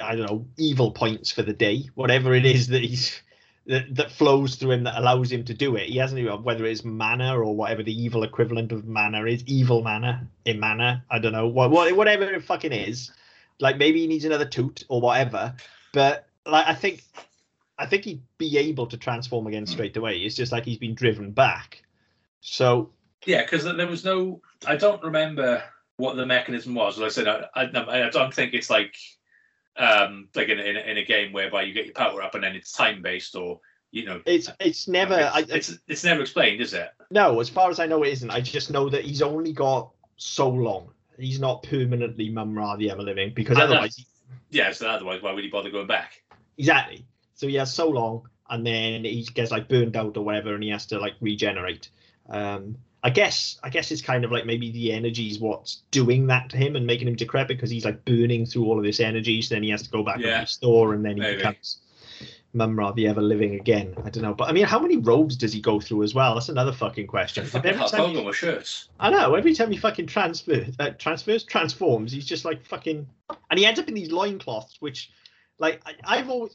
[0.00, 3.20] I don't know evil points for the day, whatever it is that he's
[3.66, 5.88] that, that flows through him that allows him to do it.
[5.88, 10.26] He hasn't whether it's mana or whatever the evil equivalent of mana is, evil mana
[10.44, 11.04] in mana.
[11.10, 13.12] I don't know what, what whatever it fucking is.
[13.60, 15.54] Like maybe he needs another toot or whatever.
[15.92, 17.04] But like I think
[17.78, 20.18] I think he'd be able to transform again straight away.
[20.18, 21.82] It's just like he's been driven back.
[22.40, 22.90] So
[23.26, 24.40] Yeah, because there was no.
[24.66, 25.62] I don't remember
[26.02, 26.98] what the mechanism was.
[26.98, 28.94] Like I said, I, I, I don't think it's like
[29.76, 32.34] um like in, a- in, a- in a game whereby you get your power up
[32.34, 33.60] and then it's time based or
[33.90, 34.20] you know.
[34.26, 36.90] it's it's never it's, I, it's it's never explained, is it?
[37.10, 38.30] No, as far as I know, it isn't.
[38.30, 40.90] I just know that he's only got so long.
[41.18, 44.06] He's not permanently Mumm-Ra the Ever Living because And otherwise, he,
[44.50, 44.72] Yeah.
[44.72, 46.22] So otherwise, why would he bother going back?
[46.58, 47.04] exactly.
[47.34, 50.62] So he has so long, and then he gets like burned out or whatever, and
[50.64, 51.90] he has to like regenerate.
[52.28, 56.26] Um, I guess I guess it's kind of like maybe the energy is what's doing
[56.28, 59.00] that to him and making him decrepit because he's like burning through all of this
[59.00, 59.42] energy.
[59.42, 60.34] So then he has to go back Yeah.
[60.34, 61.36] and restore, and then he Maybe.
[61.38, 61.78] becomes
[62.54, 63.94] Mumm-Ra the Ever Living again.
[64.04, 66.34] I don't know, but I mean, how many robes does he go through as well?
[66.34, 67.44] That's another fucking question.
[67.46, 68.88] Fucking Every time he- shirts.
[69.00, 69.34] I know.
[69.34, 73.06] Every time he fucking transfers, uh, transfers, transforms, he's just like fucking,
[73.50, 75.10] and he ends up in these loincloths, which,
[75.58, 76.52] like, I, I've always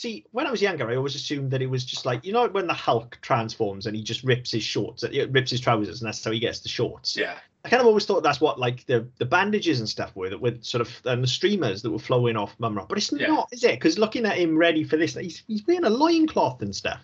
[0.00, 2.48] see when I was younger, I always assumed that it was just like you know
[2.48, 6.08] when the Hulk transforms and he just rips his shorts, uh, rips his trousers, and
[6.08, 7.16] that's how he gets the shorts.
[7.16, 7.36] Yeah.
[7.62, 10.40] I kind of always thought that's what like the the bandages and stuff were that
[10.40, 13.26] were sort of and the streamers that were flowing off Mumm-Ra, but it's Yeah.
[13.26, 13.72] not, is it?
[13.72, 17.00] Because looking at him ready for this, he's he's wearing a loincloth and stuff.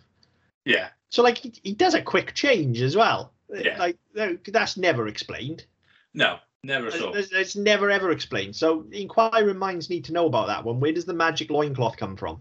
[0.64, 0.88] Yeah.
[1.10, 3.32] So like he, he does a quick change as well.
[3.54, 3.76] Yeah.
[3.78, 3.98] Like
[4.46, 5.66] that's never explained.
[6.14, 8.56] No, never It's, it's- it's never ever explained.
[8.56, 10.80] So inquiring minds need to know about that one.
[10.80, 12.40] Where does the magic loincloth come from?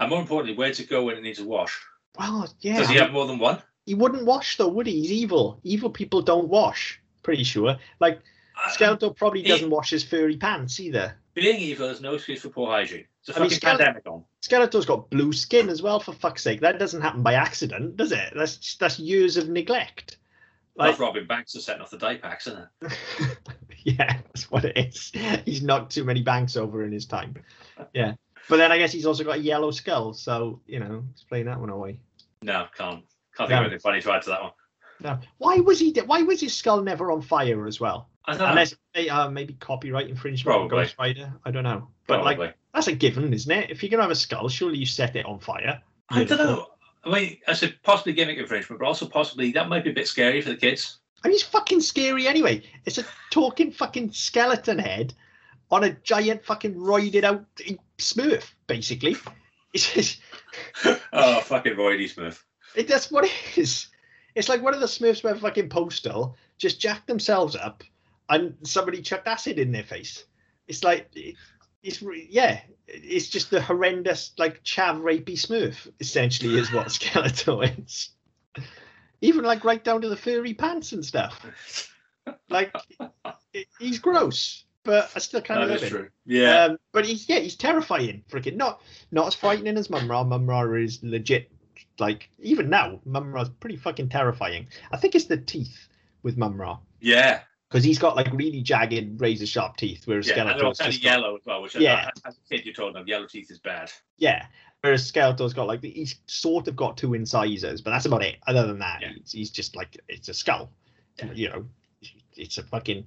[0.00, 1.78] And more importantly, where to go when it needs a wash?
[2.18, 2.78] Well, yeah.
[2.78, 3.62] Does he have more than one?
[3.86, 5.00] he wouldn't wash though, would he?
[5.00, 5.60] He's evil.
[5.62, 7.00] Evil people don't wash.
[7.22, 7.76] Pretty sure.
[8.00, 8.20] Like
[8.62, 11.16] Uh, Skeletor probably he- doesn't wash his furry pants either.
[11.34, 13.04] Being evil is no excuse for poor hygiene.
[13.20, 14.24] It's a I mean, fucking Skele- pandemic on.
[14.42, 16.00] Skeletor's got blue skin as well.
[16.00, 18.32] For fuck's sake, that doesn't happen by accident, does it?
[18.34, 20.16] That's that's years of neglect.
[20.76, 22.92] Like, Robin Banks is setting off the die packs, isn't it?
[23.84, 25.12] yeah, that's what it is.
[25.44, 27.34] He's knocked too many banks over in his time.
[27.92, 28.14] Yeah,
[28.48, 31.60] but then I guess he's also got a yellow skull, so you know, explain that
[31.60, 32.00] one away.
[32.42, 33.04] No, can't.
[33.36, 33.56] Can't think No.
[33.58, 34.52] of anything funny to add to that one.
[35.02, 35.92] No, why was he?
[36.06, 38.08] Why was his skull never on fire as well?
[38.26, 38.34] I.
[38.34, 38.74] Unless
[39.10, 40.68] uh, maybe copyright infringement, Probably.
[40.68, 41.32] Ghost Rider.
[41.44, 41.88] I don't know.
[42.06, 42.46] But Probably.
[42.46, 43.70] like that's a given, isn't it?
[43.70, 45.80] If you're gonna have a skull, surely you set it on fire.
[46.10, 46.66] I don't know.
[47.04, 50.06] I mean, I said possibly gimmick infringement, but also possibly that might be a bit
[50.06, 50.98] scary for the kids.
[51.24, 52.62] And he's fucking scary anyway.
[52.84, 55.14] It's a talking fucking skeleton head
[55.70, 57.44] on a giant fucking roided out
[58.00, 59.16] Smurf, basically.
[59.72, 60.20] It's just,
[61.12, 62.44] oh, fucking Roy Smith.
[62.74, 63.86] it, that's what it is.
[64.34, 67.84] It's like one of the Smurfs went fucking postal, just jacked themselves up,
[68.28, 70.24] and somebody chucked acid in their face.
[70.66, 71.36] It's like, it-
[71.84, 75.86] it's yeah, it's just the horrendous like chav rapey Smurf.
[76.00, 78.10] Essentially, is what Skeletor is.
[79.20, 81.88] Even like right down to the furry pants and stuff.
[82.48, 82.74] Like
[83.54, 85.88] it- he's gross, but I still kind of That is him.
[85.90, 86.08] true.
[86.26, 86.64] Yeah.
[86.64, 88.24] Um, but he's yeah, he's terrifying.
[88.30, 90.24] Freaking not not as frightening as Mumm-Ra.
[90.24, 91.50] Mumm-Ra is legit.
[91.98, 94.66] Like even now, Mumm-Ra's pretty fucking terrifying.
[94.92, 95.88] I think it's the teeth
[96.22, 96.78] with Mumm-Ra.
[97.00, 97.40] yeah.
[97.68, 100.88] because he's got like really jagged, razor sharp teeth, whereas Yeah, and all Skeletor's kind
[100.88, 102.10] of just got- yellow as well, which Yeah.
[102.24, 103.90] I, as a kid you told them yellow teeth is bad.
[104.18, 104.46] yeah.
[104.82, 108.36] Whereas Skeletor's got like he's sort of got two incisors, but that's about it.
[108.46, 109.12] Other than that, Yeah.
[109.14, 110.72] he's, he's just like it's a skull.
[111.18, 111.32] Yeah.
[111.34, 111.66] You know,
[112.34, 113.04] it's a fucking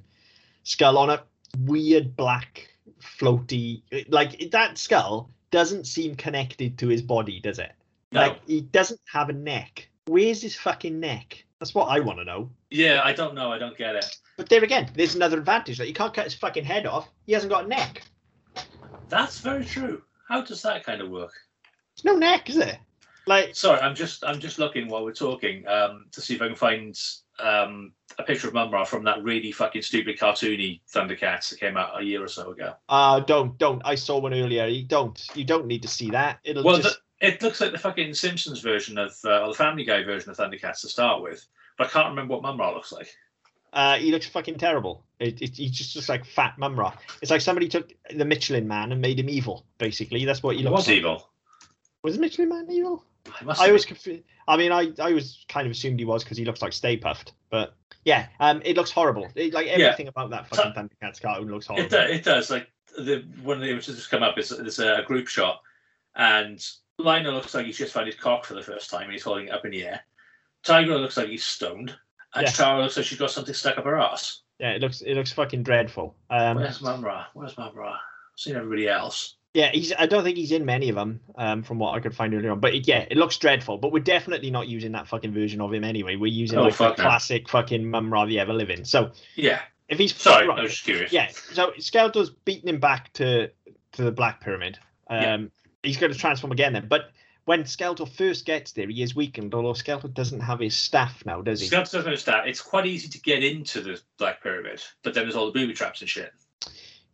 [0.63, 1.23] skull on a
[1.59, 2.69] weird black
[3.01, 3.81] floaty.
[4.09, 7.71] Like that skull doesn't seem connected to his body, does it?
[8.11, 8.21] No.
[8.21, 9.89] Like he doesn't have a neck.
[10.05, 11.45] Where's his fucking neck?
[11.59, 12.49] That's what I want to know.
[12.71, 13.51] Yeah, I don't know.
[13.51, 14.05] I don't get it.
[14.35, 15.79] But there again, there's another advantage.
[15.79, 17.09] Like you can't cut his fucking head off.
[17.25, 18.03] He hasn't got a neck.
[19.09, 20.01] That's very true.
[20.27, 21.33] How does that kind of work?
[21.95, 22.79] There's no neck, is there?
[23.27, 26.47] Like Sorry, I'm just I'm just looking while we're talking um, to see if I
[26.47, 26.99] can find
[27.39, 31.99] um, a picture of Mumm-Ra from that really fucking stupid cartoony Thundercats that came out
[31.99, 32.73] a year or so ago.
[32.89, 33.81] Uh don't don't.
[33.85, 34.65] I saw one earlier.
[34.67, 36.39] You don't you don't need to see that.
[36.43, 39.53] It'll Well, just the, it looks like the fucking Simpsons version of uh, or the
[39.55, 41.43] Family Guy version of Thundercats to start with,
[41.77, 43.09] but I can't remember what Mumm-Ra looks like.
[43.73, 45.03] uh he looks fucking terrible.
[45.19, 46.93] It, it he just looks like fat Mumm-Ra.
[47.21, 50.23] It's like somebody took the Michelin man and made him evil, basically.
[50.25, 50.97] That's what he He looks was like.
[50.97, 51.29] evil.
[52.03, 53.03] Was Michelin man evil?
[53.39, 54.23] I must I was confused.
[54.47, 56.97] I mean I I was kind of assumed he was because he looks like Stay
[56.97, 59.29] Puft, but yeah, um it looks horrible.
[59.35, 59.73] It, like Yeah.
[59.73, 61.85] everything about that fucking Thundercats cartoon looks horrible.
[61.85, 62.49] It, do, it does.
[62.49, 65.61] Like the one of the images that's come up is there's a group shot,
[66.15, 66.63] and
[66.99, 69.47] Lion-O looks like he's just found his cock for the first time and he's holding
[69.47, 70.01] it up in the air.
[70.63, 71.95] Tygra looks like he's stoned,
[72.35, 72.51] and Yeah.
[72.51, 74.41] Tara looks like she's got something stuck up her ass.
[74.59, 76.15] Yeah, it looks it looks fucking dreadful.
[76.29, 77.25] Um, Where's Mumm-Ra?
[77.33, 77.93] Where's Mumm-Ra?
[77.93, 77.99] I've
[78.39, 79.37] seen everybody else.
[79.53, 79.93] Yeah, he's.
[79.97, 82.51] I don't think he's in many of them, um, from what I could find earlier
[82.51, 82.59] on.
[82.59, 83.77] But it, yeah, it looks dreadful.
[83.77, 86.15] But we're definitely not using that fucking version of him anyway.
[86.15, 86.93] We're using Oh, like the no.
[86.95, 88.83] classic fucking Mumm-Ra the Ever Living.
[88.83, 89.61] So Yeah.
[89.89, 91.11] if he's Sorry, right, I was just curious.
[91.13, 93.49] yeah, so Skeletor's beating him back to
[93.91, 94.79] to the Black Pyramid.
[95.07, 95.37] Um, Yeah.
[95.83, 96.87] he's going to transform again then.
[96.87, 97.11] But
[97.45, 99.53] when Skeletor first gets there, he is weakened.
[99.53, 101.67] Although Skeletor doesn't have his staff now, does he?
[101.67, 102.49] Skeletor doesn't understand.
[102.49, 105.73] It's quite easy to get into the Black Pyramid, but then there's all the booby
[105.73, 106.33] traps and shit.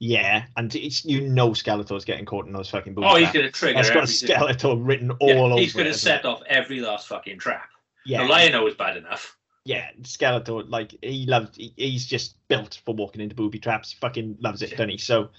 [0.01, 3.45] Yeah, and it's you know Skeletor's getting caught in those fucking booby Oh, he's going
[3.45, 4.29] to trigger That's got everything.
[4.29, 5.59] Skeletor written all Yeah, over.
[5.59, 6.21] he's going to hasn't it?
[6.21, 7.69] set off every last fucking trap.
[8.05, 9.35] Yeah, The Lion was bad enough.
[9.65, 13.91] yeah, Skeletor, like he loves, he, he's just built for walking into booby traps.
[13.93, 14.77] Fucking loves it, Yeah.
[14.77, 14.97] doesn't he?
[14.97, 15.29] So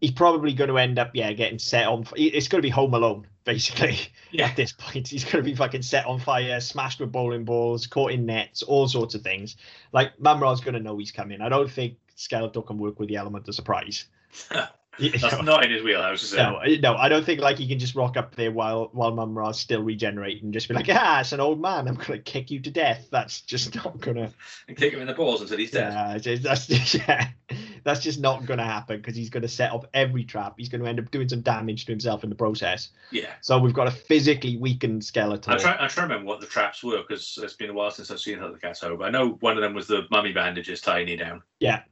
[0.00, 2.06] he's probably going to end up, yeah, getting set on.
[2.16, 3.98] It's going to be Home Alone, basically.
[4.30, 4.46] Yeah.
[4.46, 7.86] At this point, he's going to be fucking set on fire, smashed with bowling balls,
[7.86, 9.56] caught in nets, all sorts of things.
[9.92, 11.40] Like Mumm-Ra's going to know he's coming.
[11.40, 14.06] I don't think Skeletor can work with the element of surprise.
[14.98, 15.42] You That's know?
[15.42, 16.34] not in his wheelhouse, is?
[16.34, 19.14] No, I- no, I don't think like he can just rock up there while while
[19.14, 21.86] Mumm-Ra's still regenerating and just be like, ah, it's an old man.
[21.86, 23.06] I'm gonna kick you to death.
[23.10, 24.32] That's just not gonna.
[24.68, 25.92] And kick him in the balls until he's dead.
[26.24, 27.28] Yeah, that's just, yeah,
[27.84, 30.54] that's just not gonna happen because he's gonna set up every trap.
[30.58, 32.88] He's gonna end up doing some damage to himself in the process.
[33.12, 33.30] Yeah.
[33.40, 35.52] So we've got a physically weakened skeleton.
[35.52, 37.92] I'm trying, I'm trying to remember what the traps were because it's been a while
[37.92, 39.00] since I've seen the Cat's Home.
[39.02, 41.42] I know one of them was the mummy bandages tying you down.
[41.60, 41.82] Yeah.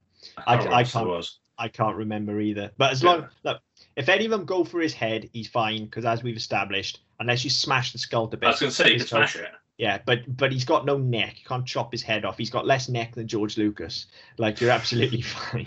[0.47, 1.33] I, I- can't remember I what else it can't-.
[1.59, 2.71] I can't remember either.
[2.77, 3.11] But as Yeah.
[3.11, 3.61] long look,
[3.97, 7.45] if any of them go for his head, he's fine because as we've established, unless
[7.45, 9.19] you smash the skull to bits, I was going to say, you his could skull-
[9.27, 9.53] smash it.
[9.79, 11.35] Yeah, but but he's got no neck.
[11.39, 12.39] You can't chop his head off.
[12.39, 14.07] He's got less neck than George Lucas.
[14.39, 15.67] Like you're absolutely fine.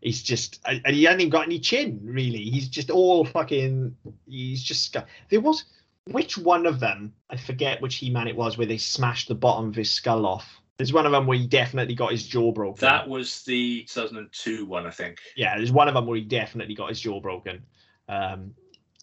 [0.00, 2.38] He's just and he hasn't even got any chin really.
[2.50, 3.96] He's just all fucking.
[4.26, 5.06] He's just got.
[5.30, 5.64] There was
[6.04, 7.12] which one of them?
[7.30, 10.26] I forget which He Man it was where they smashed the bottom of his skull
[10.26, 10.60] off.
[10.78, 12.86] There's one of them where he definitely got his jaw broken.
[12.86, 15.18] That was the 2002 one, I think.
[15.36, 17.62] yeah, there's one of them where he definitely got his jaw broken.
[18.08, 18.54] Um,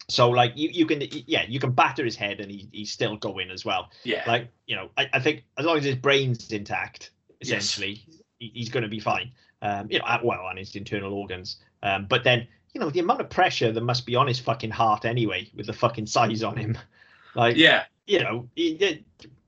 [0.08, 3.18] so like you, you can yeah you can batter his head and he, he's still
[3.18, 3.90] going as well.
[4.04, 4.24] Yeah.
[4.26, 7.12] Like you know I, I think as long as his brain's intact,
[7.42, 7.50] Yes.
[7.64, 8.04] essentially
[8.40, 9.32] he, he's going to be fine.
[9.62, 11.58] Um, you know uh, well on his internal organs.
[11.84, 14.72] Um, but then you know the amount of pressure that must be on his fucking
[14.72, 16.78] heart anyway with the fucking size on him.
[17.36, 17.84] Like yeah.
[18.08, 19.04] you know it,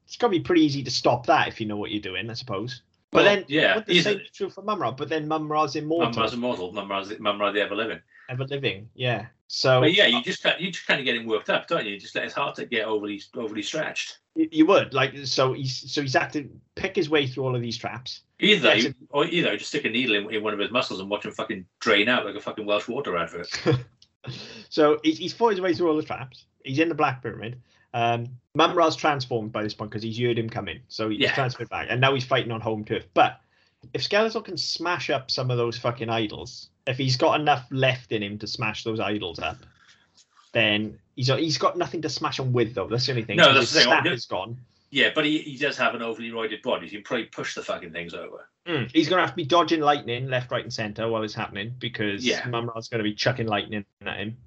[0.08, 2.30] it's going to be pretty easy to stop that if you know what you're doing,
[2.30, 2.82] I suppose.
[3.12, 4.92] But Well, then yeah, the same is true for Mumm-Ra.
[4.92, 6.72] But then Mumm-Ra's immortal, Mumm-Ra's immortal.
[6.72, 8.00] Mumm-Ra's, Mumm-Ra the ever living.
[8.30, 8.90] ever living.
[8.96, 9.26] Yeah.
[9.50, 11.68] So But yeah, you uh, just kind- you just kind of get him worked up,
[11.68, 11.94] don't you?
[11.94, 14.20] You just let his heart get overly overly stretched.
[14.36, 17.56] You, you would like so he's so he's had to pick his way through all
[17.56, 18.22] of these traps.
[18.40, 21.00] Either That's you, or either just stick a needle in, in one of his muscles
[21.02, 23.50] and watch him fucking drain out like a fucking Welsh water advert.
[24.70, 26.46] So he's, he's fought his way through all the traps.
[26.64, 27.62] He's in the Black Pyramid.
[27.94, 31.34] Um, Mumm-Ra's transformed by this point because he's heard him coming, so he's Yeah.
[31.34, 33.06] transferred back, and now he's fighting on home turf.
[33.14, 33.40] But
[33.94, 38.12] if Skeletor can smash up some of those fucking idols, if he's got enough left
[38.12, 39.58] in him to smash those idols up,
[40.54, 42.88] then he's he's got nothing to smash them with though.
[42.88, 43.38] That's the only thing.
[43.38, 44.12] No, that's his the thing.
[44.14, 44.58] is gone.
[44.90, 46.88] Yeah, but he, he does have an overly roided body.
[46.88, 48.48] He can probably push the fucking things over.
[48.66, 51.74] Mm, He's gonna have to be dodging lightning left, right, and center while it's happening
[51.80, 52.48] because Yeah.
[52.48, 54.38] Mumm-Ra's gonna be chucking lightning at him.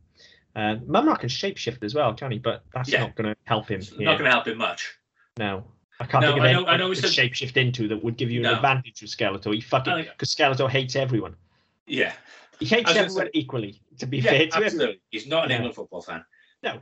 [0.57, 2.39] Uh, Mumm-Ra can shapeshift as well, can he?
[2.39, 3.01] But that's Yeah.
[3.01, 3.79] not gonna help him.
[3.81, 4.05] It's here.
[4.07, 4.93] not going to help him much.
[5.39, 5.65] No.
[6.01, 8.17] I can't No, think of I know- I know could a- shapeshift into that would
[8.17, 8.55] give you an No.
[8.57, 9.55] advantage with Skeletor.
[9.55, 11.37] He fucking because Skeletor hates everyone.
[11.87, 12.13] Yeah,
[12.59, 13.83] He hates I was gonna everyone say- equally.
[13.99, 15.01] To be yeah, fair to him, absolutely.
[15.11, 15.51] He's not an.
[15.53, 16.25] England football fan.
[16.63, 16.81] no.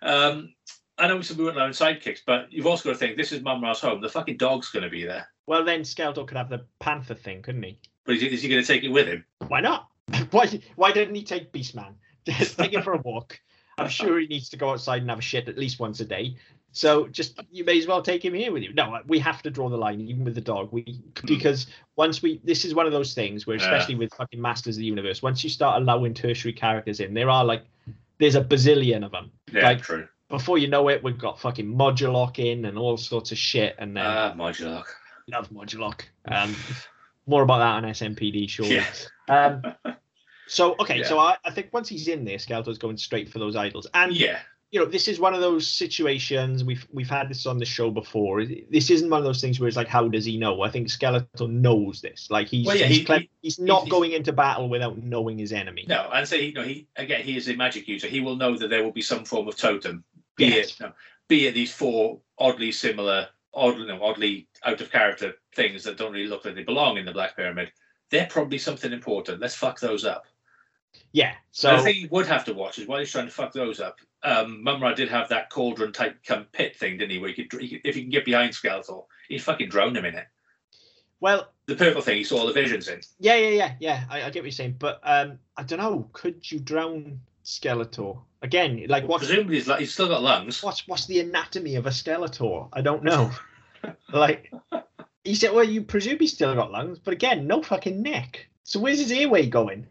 [0.00, 0.54] Um,
[0.98, 3.32] I know we said we weren't allowing sidekicks, but you've also got to think this
[3.32, 4.00] is Mumm-Ra's home.
[4.00, 7.42] The fucking dog's going to be there, Well, then Skeletor could have the Panther thing,
[7.42, 7.78] couldn't he?
[8.04, 9.24] but is he, he going to take it with him?
[9.48, 9.88] Why not?
[10.30, 11.94] why Why didn't he take Beastman?
[12.28, 13.40] Just take him for a walk.
[13.78, 16.04] I'm sure he needs to go outside and have a shit at least once a
[16.04, 16.36] day.
[16.74, 18.72] So just you may as well take him here with you.
[18.72, 20.70] No, we have to draw the line even with the dog.
[20.72, 23.64] We because once we this is one of those things where Yeah.
[23.64, 27.28] especially with fucking Masters of the Universe, once you start allowing tertiary characters in, there
[27.28, 27.62] are like
[28.18, 29.30] there's a bazillion of them.
[29.52, 30.06] Yeah, Like- true.
[30.28, 33.74] Before you know it, we've got fucking Modulok in and all sorts of shit.
[33.78, 34.84] And then Ah, Modulok.
[35.28, 36.02] love Modulok.
[36.26, 36.56] Um,
[37.26, 38.76] more about that on SMPD, surely.
[38.76, 38.86] Yeah.
[39.28, 39.94] Um,
[40.46, 41.06] so okay, Yeah.
[41.08, 44.12] so I, I think once he's in there, Skeletor's going straight for those idols, and
[44.14, 47.64] Yeah, you know this is one of those situations we've we've had this on the
[47.64, 48.44] show before.
[48.44, 50.62] This isn't one of those things where it's like, how does he know?
[50.62, 52.28] I think Skeletor knows this.
[52.30, 55.52] Like he's Well, yeah, he's, he- he's not he's- going into battle without knowing his
[55.52, 55.84] enemy.
[55.88, 58.08] no, and say you know he again he is a magic user.
[58.08, 60.04] He will know that there will be some form of totem,
[60.36, 60.70] be Yes.
[60.72, 60.92] it no,
[61.28, 66.12] be it these four oddly similar, oddly no, oddly out of character things that don't
[66.12, 67.70] really look like they belong in the Black Pyramid.
[68.10, 69.40] They're probably something important.
[69.40, 70.24] Let's fuck those up.
[71.12, 71.34] Yeah.
[71.50, 73.80] So the thing you would have to watch is while he's trying to fuck those
[73.80, 73.98] up.
[74.24, 77.18] Um, Mumm-Ra did have that cauldron type come pit thing, didn't he?
[77.18, 80.04] Where he could, he could, if he can get behind Skeletor, he'd fucking drown him
[80.04, 80.26] in it.
[81.20, 83.00] well, The purple thing he saw all the visions in.
[83.18, 84.04] yeah, yeah, yeah, yeah.
[84.08, 86.08] I, I get what you're saying, but um, I don't know.
[86.12, 88.86] Could you drown Skeletor again?
[88.88, 90.62] Like what's Presumably he's, like, he's still got lungs.
[90.62, 92.68] what's what's the anatomy of a Skeletor?
[92.72, 93.30] I don't know.
[94.12, 94.52] like
[95.24, 98.46] he said, well, you presume he's still got lungs, but again, no fucking neck.
[98.64, 99.88] So where's his airway going?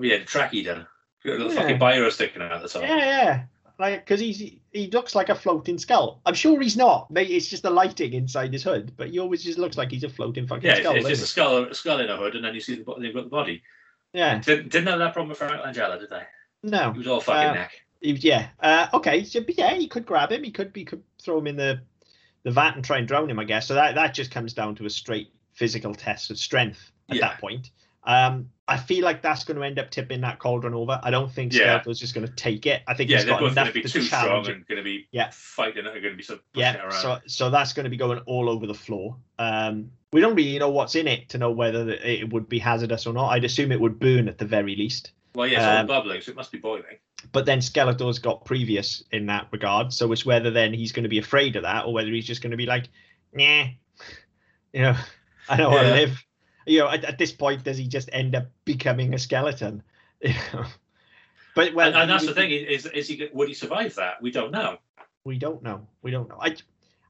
[0.00, 0.86] He had a trachea done.
[1.24, 1.60] Got a little Yeah.
[1.62, 2.82] fucking biro sticking out the top.
[2.82, 3.44] Yeah, yeah.
[3.78, 4.38] Like, because he's
[4.72, 6.20] he looks like a floating skull.
[6.26, 7.10] I'm sure he's not.
[7.10, 10.02] Maybe it's just the lighting inside his hood, but he always just looks like he's
[10.04, 10.94] a floating fucking Yeah, it's, skull.
[10.96, 12.94] it's doesn't just a skull, a skull in a hood, and then you see the,
[12.98, 13.62] they've got the body.
[14.12, 14.38] yeah.
[14.40, 16.22] Didn't, didn't have that problem with Frank Langella, did they?
[16.64, 16.92] No.
[16.92, 17.72] He was all fucking Uh, neck.
[18.00, 18.48] He- yeah.
[18.60, 19.22] Uh, okay.
[19.24, 20.42] So, but yeah, he could grab him.
[20.42, 20.72] He could.
[20.74, 21.80] He could throw him in the
[22.44, 23.38] the vat and try and drown him.
[23.38, 23.66] I guess.
[23.68, 27.28] So that that just comes down to a straight physical test of strength at Yeah.
[27.28, 27.70] that point.
[28.08, 30.98] Um, I feel like that's going to end up tipping that cauldron over.
[31.02, 31.78] I don't think Yeah.
[31.78, 32.82] Skeletor's just going to take it.
[32.88, 34.56] I think Yeah, he's got both going to be to too strong challenge it.
[34.56, 35.28] and going to be Yeah.
[35.30, 35.84] fighting.
[35.84, 36.92] They're going to be sort of pushing it Yeah, around.
[36.92, 39.16] so so that's going to be going all over the floor.
[39.38, 43.06] Um, we don't really know what's in it to know whether it would be hazardous
[43.06, 43.28] or not.
[43.28, 45.12] I'd assume it would burn at the very least.
[45.34, 46.96] well, yeah, it's all um, bubbling, so it must be boiling.
[47.32, 51.08] But then Skeletor's got previous in that regard, so it's whether then he's going to
[51.10, 52.88] be afraid of that or whether he's just going to be like,
[53.34, 53.64] nah,
[54.72, 54.96] you know,
[55.48, 56.24] I know how to live.
[56.68, 59.82] You know, at, at this point, does he just end up becoming a skeleton?
[60.22, 60.64] You know?
[61.54, 64.20] But well, and, and that's we- the thing is, is he would he survive that?
[64.22, 64.78] We don't know.
[65.24, 65.86] we don't know.
[66.02, 66.38] We don't know.
[66.40, 66.56] I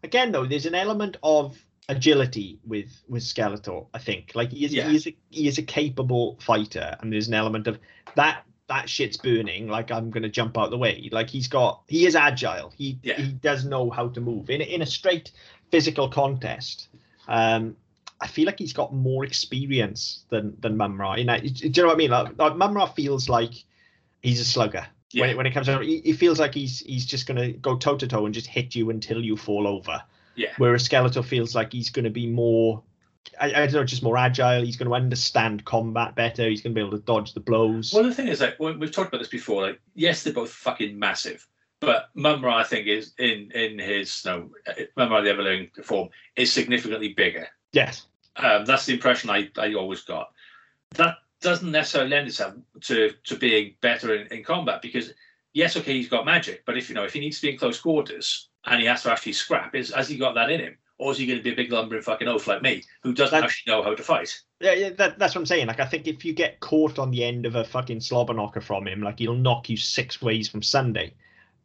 [0.03, 1.57] again though, there's an element of
[1.89, 3.87] agility with with Skeletor.
[3.95, 4.89] I think like he is Yeah.
[4.89, 7.79] he is a, he is a capable fighter, and there's an element of
[8.15, 9.69] that that shit's burning.
[9.69, 11.09] Like I'm gonna jump out the way.
[11.13, 12.73] Like he's got he is agile.
[12.77, 13.17] He Yeah.
[13.17, 15.33] he does know how to move in in a straight
[15.71, 16.89] physical contest.
[17.27, 17.77] Um,
[18.21, 21.17] I feel like he's got more experience than than Mumm-Ra.
[21.17, 22.11] You know, do you know what I mean?
[22.11, 23.53] Like, like Mumm-Ra feels like
[24.23, 25.23] he's a slugger Yeah.
[25.23, 25.83] when, it, when it comes out.
[25.83, 28.75] He, he feels like he's he's just gonna go toe to toe and just hit
[28.75, 30.03] you until you fall over.
[30.35, 30.53] Yeah.
[30.59, 32.83] Whereas Skeletor feels like he's gonna be more,
[33.41, 34.65] I, I don't know, just more agile.
[34.65, 36.49] He's gonna understand combat better.
[36.49, 37.93] He's gonna be able to dodge the blows.
[37.93, 40.99] Well, the thing is, like we've talked about this before, like yes, they're both fucking
[40.99, 41.47] massive,
[41.81, 44.51] but Mumm-Ra, I think, is in in his no
[44.97, 47.49] Mumm-Ra the Ever-Living form is significantly bigger.
[47.73, 48.07] Yes.
[48.37, 50.31] Um, that's the impression I, I always got.
[50.95, 55.13] That doesn't necessarily lend itself to to being better in, in combat because
[55.53, 57.59] yes, okay, he's got magic, but if you know if he needs to be in
[57.59, 60.77] close quarters and he has to actually scrap, is has he got that in him,
[60.99, 63.39] or is he going to be a big lumbering fucking oaf like me who doesn't
[63.39, 64.41] That- actually know how to fight?
[64.61, 65.69] Yeah, yeah that, that's what I'm saying.
[65.69, 68.61] Like, I think if you get caught on the end of a fucking slobber knocker
[68.61, 71.15] from him, like he'll knock you six ways from Sunday.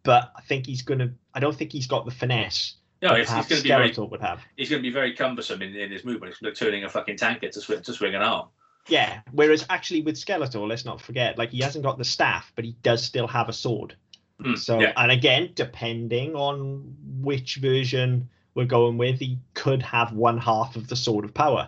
[0.04, 1.12] But I think he's gonna.
[1.34, 4.22] I don't think he's got the finesse No, it's, he's going to be very would
[4.22, 4.40] have.
[4.56, 6.34] he's going to be very cumbersome in, in his movement.
[6.34, 8.48] He's like turning a fucking tanker to swing to swing an arm.
[8.88, 9.20] Yeah.
[9.32, 12.76] Whereas actually with Skeletor, let's not forget, like he hasn't got the staff, but he
[12.82, 13.96] does still have a sword.
[14.42, 14.94] Hmm, So yeah.
[14.98, 20.88] and again, depending on which version we're going with, he could have one half of
[20.88, 21.68] the sword of power.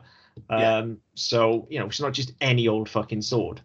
[0.50, 0.86] Um Yeah.
[1.16, 3.62] so, you know, it's not just any old fucking sword.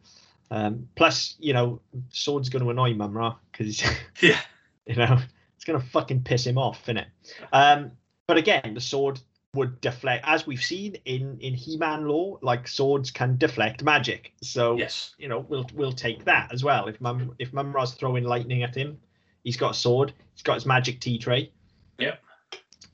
[0.51, 3.81] Um plus, you know, sword's gonna annoy Mumm-Ra because
[4.21, 4.41] Yeah.
[4.87, 5.19] you know,
[5.61, 7.05] it's gonna fucking piss him off, innit?
[7.53, 7.93] Um
[8.27, 9.21] but again, the sword
[9.53, 14.33] would deflect as we've seen in in He-Man lore, like swords can deflect magic.
[14.43, 15.15] So Yes.
[15.19, 16.87] you know, we'll we'll take that as well.
[16.89, 18.99] If Mum if Mumm-Ra's throwing lightning at him,
[19.45, 21.53] he's got a sword, he's got his magic tea tray.
[21.99, 22.19] Yep.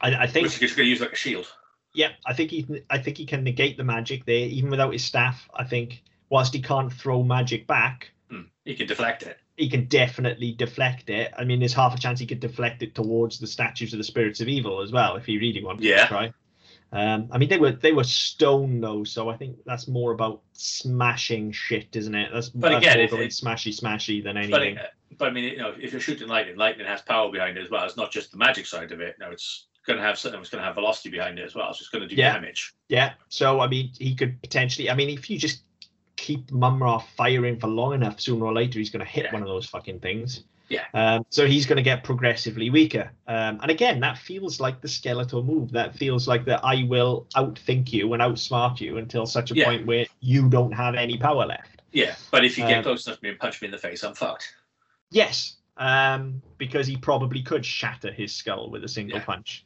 [0.01, 1.47] I, I think he's going to use like a shield.
[1.95, 5.05] Yeah, I think he I think he can negate the magic there, even without his
[5.05, 5.49] staff.
[5.55, 8.43] I think whilst he can't throw magic back, Hmm.
[8.65, 9.39] He can deflect it.
[9.57, 11.33] He can definitely deflect it.
[11.37, 14.05] I mean, there's half a chance he could deflect it towards the statues of the
[14.05, 16.03] spirits of evil as well, if he really wanted Yeah.
[16.03, 16.33] to try.
[16.93, 20.43] Um, I mean, they were they were stone though, so I think that's more about
[20.53, 22.31] smashing shit, isn't it?
[22.33, 24.79] That's, But that's again, more if going it- smashy smashy than But, anything.
[24.79, 24.87] uh,
[25.19, 27.71] but I mean, you know, if you're shooting lightning, lightning has power behind it as
[27.71, 27.85] well.
[27.85, 29.17] It's not just the magic side of it.
[29.19, 30.41] No, it's going to have something.
[30.41, 31.73] It's going to have velocity behind it as well.
[31.73, 32.33] So it's going to do Yeah.
[32.35, 32.73] damage.
[32.89, 33.15] Yeah.
[33.29, 34.89] So I mean, he could potentially.
[34.91, 35.63] I mean, if you just
[36.17, 39.33] keep Mumm-Ra firing for long enough, sooner or later he's going to hit Yeah.
[39.33, 40.45] one of those fucking things.
[40.69, 40.85] Yeah.
[40.95, 43.13] Um, so he's going to get progressively weaker.
[43.29, 45.71] Um, and again, that feels like the skeletal move.
[45.71, 49.67] That feels like that I will outthink you and outsmart you until such a Yeah.
[49.67, 51.83] point where you don't have any power left.
[51.93, 53.79] Yeah, but if you get Um, close enough to me and punch me in the
[53.79, 54.55] face, I'm fucked.
[55.11, 59.25] Yes, um, because he probably could shatter his skull with a single Yeah.
[59.25, 59.65] punch.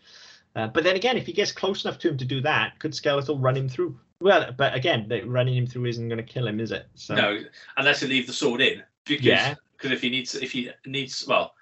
[0.54, 2.92] Uh, but then again, if he gets close enough to him to do that, could
[2.92, 3.98] Skeletor run him through?
[4.20, 6.86] Well, but again, running him through isn't going to kill him, is it?
[6.94, 7.38] So, No,
[7.76, 8.82] unless you leave the sword in.
[9.06, 9.54] Because Yeah.
[9.76, 11.54] because if he needs if he needs well,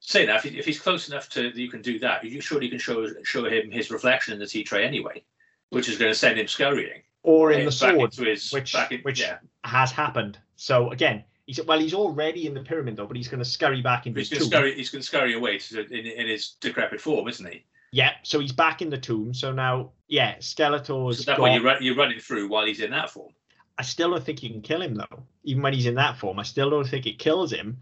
[0.00, 2.68] say that if, he, if he's close enough to you can do that, you surely
[2.70, 5.22] can show show him his reflection in the tea tray anyway,
[5.70, 7.02] which is going to send him scurrying.
[7.24, 10.38] or in the sword, his, which- in, which- yeah, has happened.
[10.56, 13.82] So again, he's well, he's already in the pyramid though, but he's going to scurry
[13.82, 14.74] back into he's going to scurry.
[14.74, 17.64] He's going to scurry away to, in, in his decrepit form, isn't he?
[17.90, 19.32] Yeah, so he's back in the tomb.
[19.32, 22.80] So now, yeah, Skeletor's So that got- way you're, run, you're running through while he's
[22.80, 23.32] in that form.
[23.78, 25.22] I still don't think you can kill him though.
[25.44, 27.78] Even when he's in that form, I still don't think it kills him.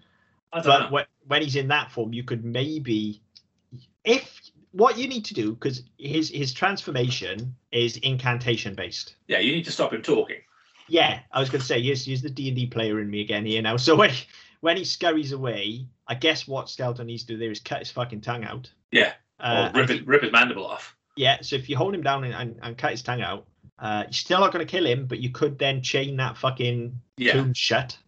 [0.52, 0.90] I don't but know.
[0.92, 3.22] when, when he's in that form, you could maybe,
[4.04, 4.40] if
[4.72, 9.16] what you need to do, because his his transformation is incantation based.
[9.26, 10.36] Yeah, you need to stop him talking.
[10.88, 13.22] Yeah, I was going to say, here's, here's the D and D player in me
[13.22, 13.76] again here now.
[13.86, 14.12] So when
[14.60, 17.90] when he scurries away, I guess what Skeletor needs to do there is cut his
[17.90, 18.70] fucking tongue out.
[18.92, 20.96] Yeah, Uh, or rip, his, rip his mandible off.
[21.16, 23.46] yeah, so if you hold him down and, and, and cut his tongue out,
[23.78, 26.98] uh, you're still not going to kill him, but you could then chain that fucking
[27.18, 27.98] Yeah, tomb shut,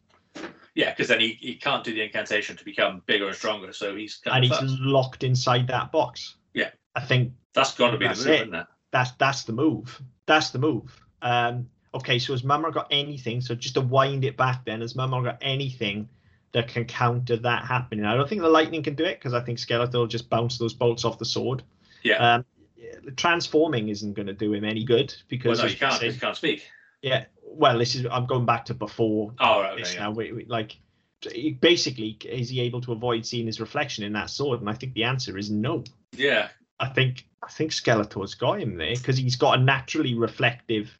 [0.74, 3.72] yeah, because then he, he can't do the incantation to become bigger and stronger.
[3.72, 4.70] So he's and he's fucked.
[4.80, 6.36] locked inside that box.
[6.54, 6.70] Yeah.
[6.94, 8.40] I think that's got to be the move, it.
[8.42, 8.66] isn't it?
[8.92, 10.00] that's that's the move.
[10.26, 11.00] That's the move.
[11.20, 13.40] Um, okay, so has Mumm-Ra got anything?
[13.40, 16.08] So just to wind it back, then has Mumm-Ra got anything
[16.52, 18.04] that can counter that happening?
[18.04, 20.58] I don't think the lightning can do it because I think Skeletor will just bounce
[20.58, 21.62] those bolts off the sword.
[22.02, 22.34] Yeah.
[22.36, 22.44] Um,
[23.16, 25.94] transforming isn't going to do him any good Well, because no, as you can't.
[26.00, 26.64] say- you can't speak.
[27.02, 27.24] yeah.
[27.50, 29.98] Well, this is I'm going back to before Oh, right, okay.
[29.98, 30.10] now.
[30.10, 30.76] We, we, like
[31.60, 34.60] basically, is he able to avoid seeing his reflection in that sword?
[34.60, 35.82] And I think the answer is no.
[36.12, 36.48] Yeah.
[36.78, 40.96] I think I think Skeletor's got him there because he's got a naturally reflective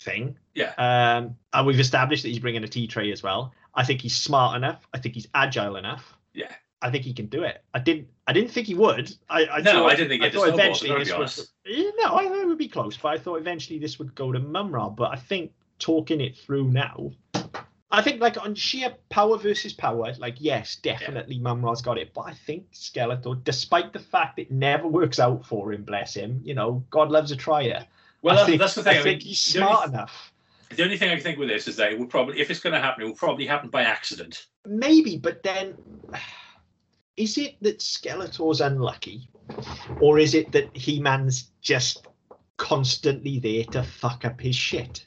[0.00, 0.36] thing.
[0.54, 0.72] Yeah.
[0.76, 3.52] Um, and we've established that he's bringing a tea tray as well.
[3.76, 4.86] I think he's smart enough.
[4.92, 6.16] I think he's agile enough.
[6.32, 6.50] Yeah.
[6.82, 7.62] I think he can do it.
[7.72, 8.08] I didn't.
[8.26, 9.14] I didn't think he would.
[9.30, 11.52] I, I No, thought, I didn't think I thought eventually this.
[11.64, 14.30] Yeah, no, I thought it would be close, but I thought eventually this would go
[14.32, 14.90] to Mumm-Ra.
[14.90, 17.12] But I think talking it through now,
[17.90, 22.12] I think like on sheer power versus power, like yes, definitely Mumm-Ra's got it.
[22.12, 26.40] But I think Skeletor, despite the fact it never works out for him, bless him,
[26.44, 27.86] you know, God loves a trier.
[28.22, 28.96] Well, I that's, think, that's the thing.
[28.96, 30.32] I I, think mean, he's smart enough.
[30.74, 32.60] The only thing I can think with this is that it will probably, if it's
[32.60, 34.46] going to happen, it will probably happen by accident.
[34.66, 35.76] Maybe, but then
[37.16, 39.28] is it that Skeletor's unlucky,
[40.00, 42.06] or is it that He Man's just
[42.56, 45.06] constantly there to fuck up his shit?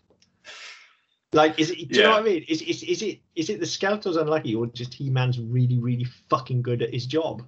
[1.33, 1.89] Like, is it?
[1.89, 2.45] Do you know what I mean?
[2.47, 6.07] Is is is it is it the Skeletor's unlucky, or just He Man's really really
[6.29, 7.43] fucking good at his job?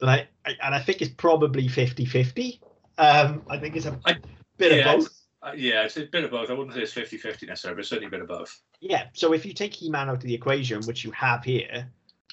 [0.00, 2.60] Like, and I think it's probably 50-50.
[2.98, 4.14] Um, I think it's a I-
[4.56, 5.17] bit yeah, of both.
[5.48, 6.50] Uh, yeah, it's a bit of both.
[6.50, 8.60] I wouldn't say it's 50 50 necessarily, but it's certainly a bit of both.
[8.80, 11.88] Yeah, so if you take He-Man out of the equation, which you have here,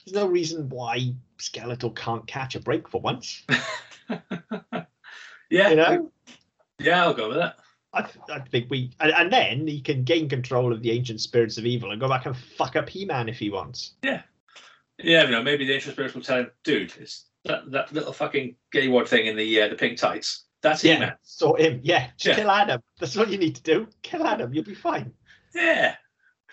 [0.05, 3.43] there's no reason why Skeletor can't catch a break for once.
[5.49, 5.69] yeah.
[5.69, 6.11] You know,
[6.79, 7.57] Yeah, I'll go with that.
[7.93, 11.21] I, th- I think we, and, and then he can gain control of the ancient
[11.21, 13.93] spirits of evil and go back and fuck up He-Man if he wants.
[14.03, 14.23] Yeah,
[14.97, 18.11] Yeah, you know, maybe the ancient spirits will tell him, dude, it's that, that little
[18.11, 20.44] fucking gay wad thing in the uh, the pink tights.
[20.65, 21.13] That's it, man.
[21.23, 21.79] sort him.
[21.83, 22.35] Yeah, Yeah.
[22.35, 22.81] kill Adam.
[22.99, 23.87] That's what you need to do.
[24.01, 24.53] Kill Adam.
[24.53, 25.13] You'll be fine.
[25.53, 25.95] Yeah.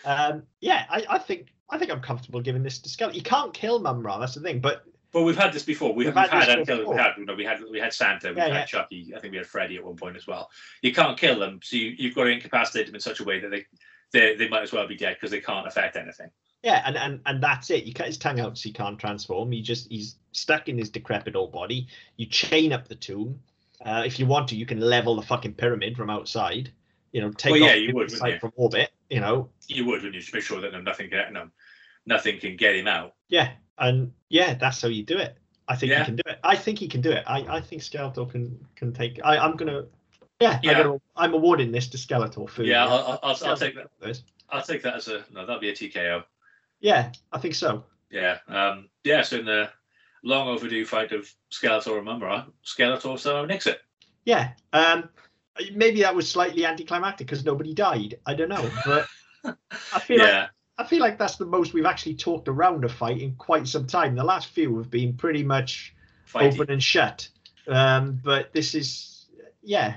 [0.05, 3.15] Um, yeah, I, I think I think I'm comfortable giving this to Skeletor.
[3.15, 4.19] You can't kill Mumm-Ra.
[4.19, 4.61] That's the thing.
[4.61, 5.91] But But we've had this before.
[5.95, 6.95] We, We've we've, had had, this until before.
[6.95, 8.65] we had, you know, we had we had Santa, we Yeah, had yeah.
[8.67, 9.13] Chucky.
[9.17, 10.51] I think we had Freddy at one point as well.
[10.83, 13.41] You can't kill them, so you, you've got to incapacitate them in such a way
[13.41, 13.65] that they
[14.13, 16.31] they, they might as well be dead because they can't affect anything.
[16.63, 17.85] Yeah, and, and and that's it.
[17.85, 19.51] You cut his tongue out so he can't transform.
[19.53, 21.89] He just he's stuck in his decrepit old body.
[22.17, 23.41] You chain up the tomb.
[23.85, 26.71] Uh, if you want to, you can level the fucking pyramid from outside.
[27.13, 28.39] You know, take Well, yeah, off you would, you?
[28.39, 28.91] from orbit.
[29.11, 30.21] You know, You would, wouldn't you?
[30.21, 31.49] Just make sure that no, nothing can no,
[32.07, 33.15] nothing can get him out.
[33.29, 35.37] yeah, and yeah, that's how you do it.
[35.69, 36.01] I think Yeah.
[36.01, 36.39] he can do it.
[36.43, 37.23] I think he can do it.
[37.27, 39.21] I, I think Skeletor can can take.
[39.23, 39.85] I, I'm gonna.
[40.41, 40.73] Yeah, Yeah.
[40.73, 43.91] I'm, gonna, I'm awarding this to Skeletor for Yeah, I'll, I'll, I'll, I'll take that.
[44.01, 44.23] this.
[44.51, 45.47] I'll take that as a no.
[45.47, 46.25] That'll be a TKO.
[46.81, 47.85] Yeah, I think so.
[48.11, 48.39] Yeah.
[48.49, 48.89] Um.
[49.05, 49.23] Yeah.
[49.23, 49.69] So in the
[50.23, 53.81] long overdue fight of Skeletor and Mumm-Ra, Skeletor somehow nicks it.
[54.25, 54.53] Yeah.
[54.73, 55.09] Um,
[55.75, 58.19] maybe that was slightly anticlimactic because nobody died.
[58.25, 59.07] I don't know, but
[59.93, 60.49] I feel like
[60.79, 63.87] I feel like that's the most we've actually talked around a fight in quite some
[63.87, 64.15] time.
[64.15, 65.95] The last few have been pretty much
[66.27, 66.55] Fighty.
[66.55, 67.29] open and shut.
[67.69, 69.27] Um, but this is,
[69.63, 69.97] yeah,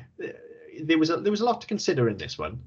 [0.82, 2.60] there was a, there was a lot to consider in this one.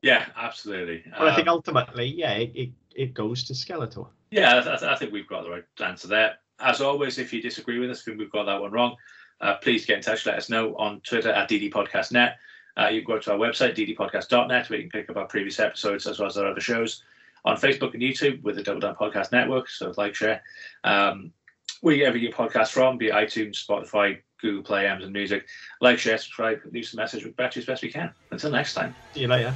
[0.00, 0.26] Yeah.
[0.36, 1.04] Absolutely.
[1.18, 4.08] But I think Um, ultimately, yeah, it, it, it goes to Skeletor.
[4.30, 6.38] Yeah, I, I think we've got the right answer there.
[6.60, 8.96] As always, if you disagree with us, think we've got that one wrong,
[9.40, 10.26] uh, please get in touch.
[10.26, 12.34] Let us know on Twitter at ddpodcastnet.
[12.76, 15.58] Uh, you can go to our website, ddpodcast.net, where you can pick up our previous
[15.58, 17.02] episodes as well as our other shows.
[17.44, 20.42] On Facebook and YouTube with the Double Down Podcast Network, so like, share.
[20.84, 21.32] Um,
[21.80, 25.46] wherever you get podcasts from, be it iTunes, Spotify, Google Play, Amazon Music.
[25.80, 28.12] Like, share, subscribe, leave a message with battery as best we can.
[28.30, 28.94] Until next time.
[29.14, 29.54] See you later.